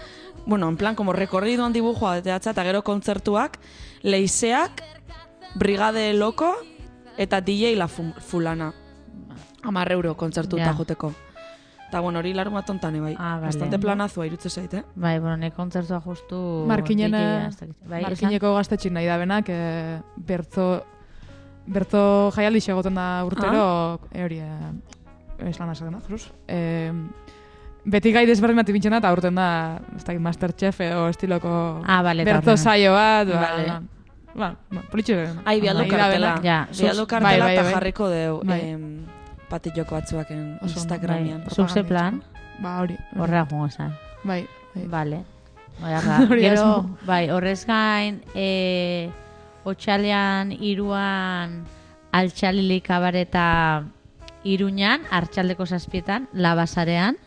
[0.48, 3.60] bueno, en plan, como recorridoan dibujoa teatza, eta gero kontzertuak,
[4.02, 4.82] leizeak,
[5.56, 6.56] brigade loko,
[7.18, 8.74] eta DJ la fu- fulana.
[9.64, 10.64] Amar euro kontzertu Ja.
[10.70, 11.14] eta joteko.
[11.90, 13.16] Eta bueno, hori larun bat ontan, bai.
[13.20, 13.48] Ah, vale.
[13.48, 14.84] Bastante planazua irutze zait, eh?
[14.96, 16.64] Bai, bueno, nek kontzertua justu...
[16.68, 17.58] Markinen, eh, ez
[17.90, 20.86] bai, Markineko gaztetxin nahi da benak, e, bertzo,
[21.68, 26.32] bertzo jaialdi egoten da urtero, e, hori, e, eslan asakena, juruz.
[26.48, 26.94] E,
[27.84, 29.50] beti gai desberdin bat ipintzen da, eta urten da,
[29.98, 33.80] ez dakit, Masterchef edo estiloko Ah, vale, eta bertzo saio bat, ba, Vale.
[34.34, 35.28] ba, ba, politxe.
[35.44, 36.38] Ai, da kartela.
[36.42, 37.74] Ja, Bialdu zuk- kartela bai, bai, eta bai.
[37.74, 38.62] jarriko deu Bai.
[38.62, 39.06] em,
[39.52, 41.44] patilloko batzuaken Oso ondo, Instagramian.
[41.46, 42.22] Bai, zuk ze plan?
[42.62, 42.98] Ba, hori.
[43.18, 43.94] Horrea jungo zan.
[44.24, 44.88] Bai, bai.
[44.88, 45.24] Vale.
[45.82, 45.96] Bai,
[46.46, 49.10] Gero, bai, horrez gain, e,
[49.66, 51.62] otxalean, iruan,
[52.12, 53.48] altxalilik abareta
[54.44, 57.18] iruñan, hartxaldeko zazpietan, labasarean,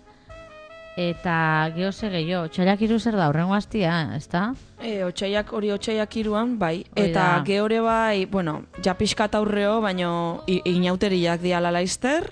[0.96, 4.54] eta geho ze gehiago, otxaleak iru zer da, horrengo hastia, ez da?
[4.78, 6.84] E, otxaiak, hori otxaiak iruan, bai.
[6.94, 12.30] Hori Eta gehore bai, bueno, ja pixkat aurreo, baino inauteriak diala laizter.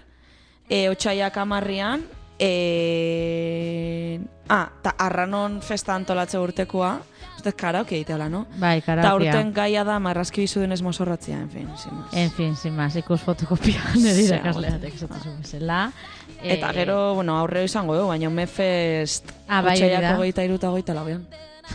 [0.68, 2.06] E, otxaiak amarrian.
[2.38, 4.20] E...
[4.48, 6.98] Ah, eta arranon festa antolatze urtekoa.
[7.42, 8.44] Uste, karaoke egiteala, no?
[8.56, 9.32] Bai, Eta karaokia.
[9.32, 12.12] urten gaia da marrazki bizu denez mozorratzea, en fin, sin más.
[12.14, 15.80] En fin, sin más, ikus fotokopia nire irakasleatek esatzen bezala.
[16.42, 20.94] Eta Eh, gero, bueno, aurreo izango du, baina Mefest Ah, bai, otxaiak hogeita iruta hogeita
[20.94, 21.26] lauean.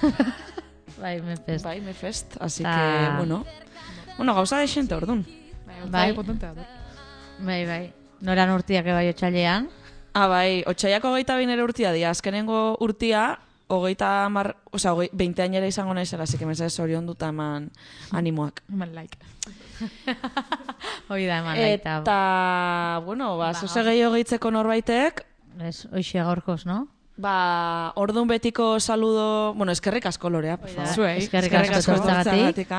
[1.01, 1.63] Bai, mefest.
[1.65, 2.73] Bai, Mefest, así Ta-
[3.11, 3.45] que, bueno.
[4.17, 5.25] Bueno, gauza de xente, ordun.
[5.91, 6.11] Bai.
[6.13, 6.53] Bai, da.
[7.39, 7.93] Bai, bai.
[8.21, 9.69] Noran urtiak bai otxalean.
[10.13, 12.09] Ah, bai, otxaiak hogeita bain ere urtia dia.
[12.09, 13.37] Azkenengo urtia,
[13.67, 17.69] hogeita mar, oza, hogei, beinte izango nahi zela, zik emezaz orion dut eman
[18.11, 18.63] animoak.
[18.73, 19.17] Eman like.
[21.09, 23.01] Hoi da eman Eta, laita.
[23.05, 25.25] bueno, ba, ba zoze gehiago gehitzeko norbaitek.
[25.59, 26.87] Ez, hoxia gaurkoz, no?
[27.17, 30.93] Ba, orduan betiko saludo, bueno, eskerrik asko lorea, por favor.
[30.93, 32.69] Zuei, eskerrik, eskerrik asko, asko zagatik.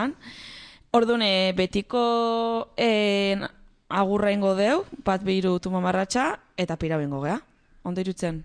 [0.90, 3.48] Orduan, eh, betiko eh, en,
[3.88, 7.40] agurra ingo deu, bat behiru tumamarratxa, eta pira bingo gea.
[7.82, 8.44] Ondo irutzen?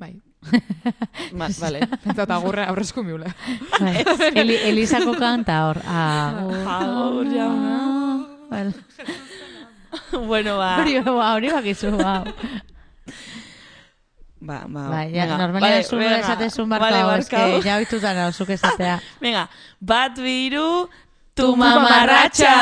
[0.00, 0.16] Bai.
[1.32, 1.84] Ba, vale.
[2.00, 3.28] Pentsa eta gurra aurrezko miule.
[4.34, 5.82] Eli, Elisako kanta hor.
[5.84, 7.76] Agur jauna.
[8.50, 8.64] Ah,
[10.12, 10.78] bueno, ba.
[10.80, 12.24] Hori, ba, hori bakizu, ba.
[14.40, 14.88] Ba, ba.
[14.88, 16.88] Ba, ya, normalia vale, zure esatezun barkau.
[16.88, 17.58] Vale, barkau.
[17.58, 19.00] Es que, ya oituta nao, zuke esatea.
[19.24, 20.88] Venga, bat biru,
[21.36, 22.54] tu mamarratxa!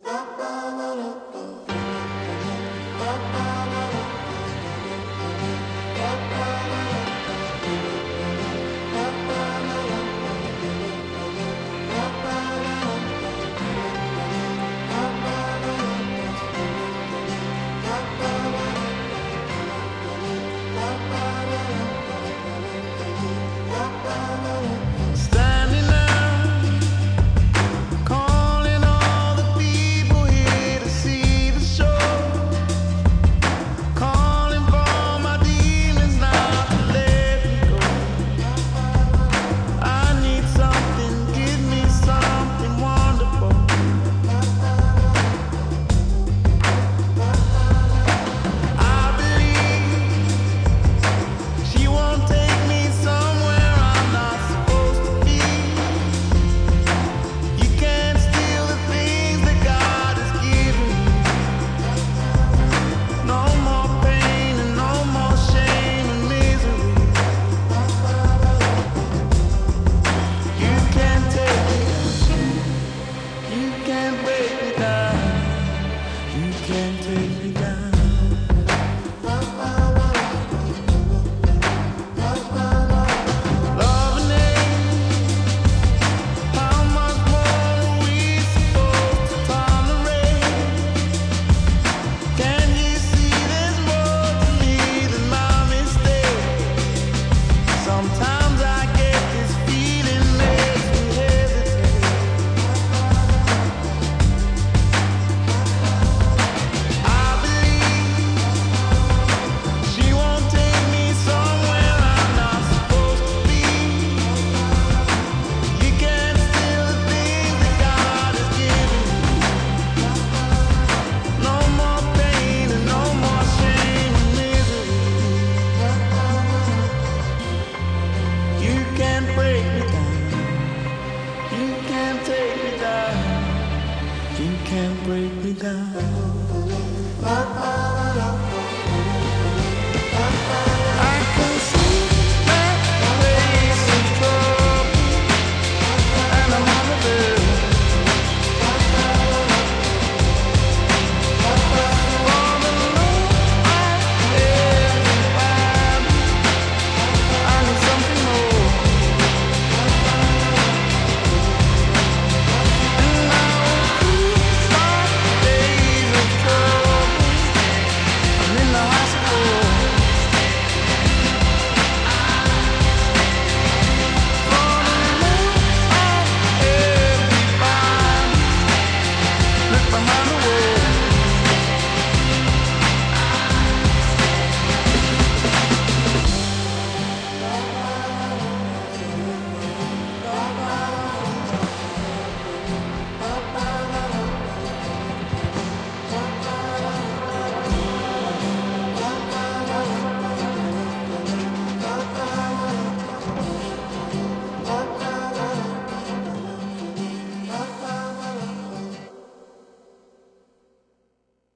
[0.00, 1.21] Tu mamarratxa!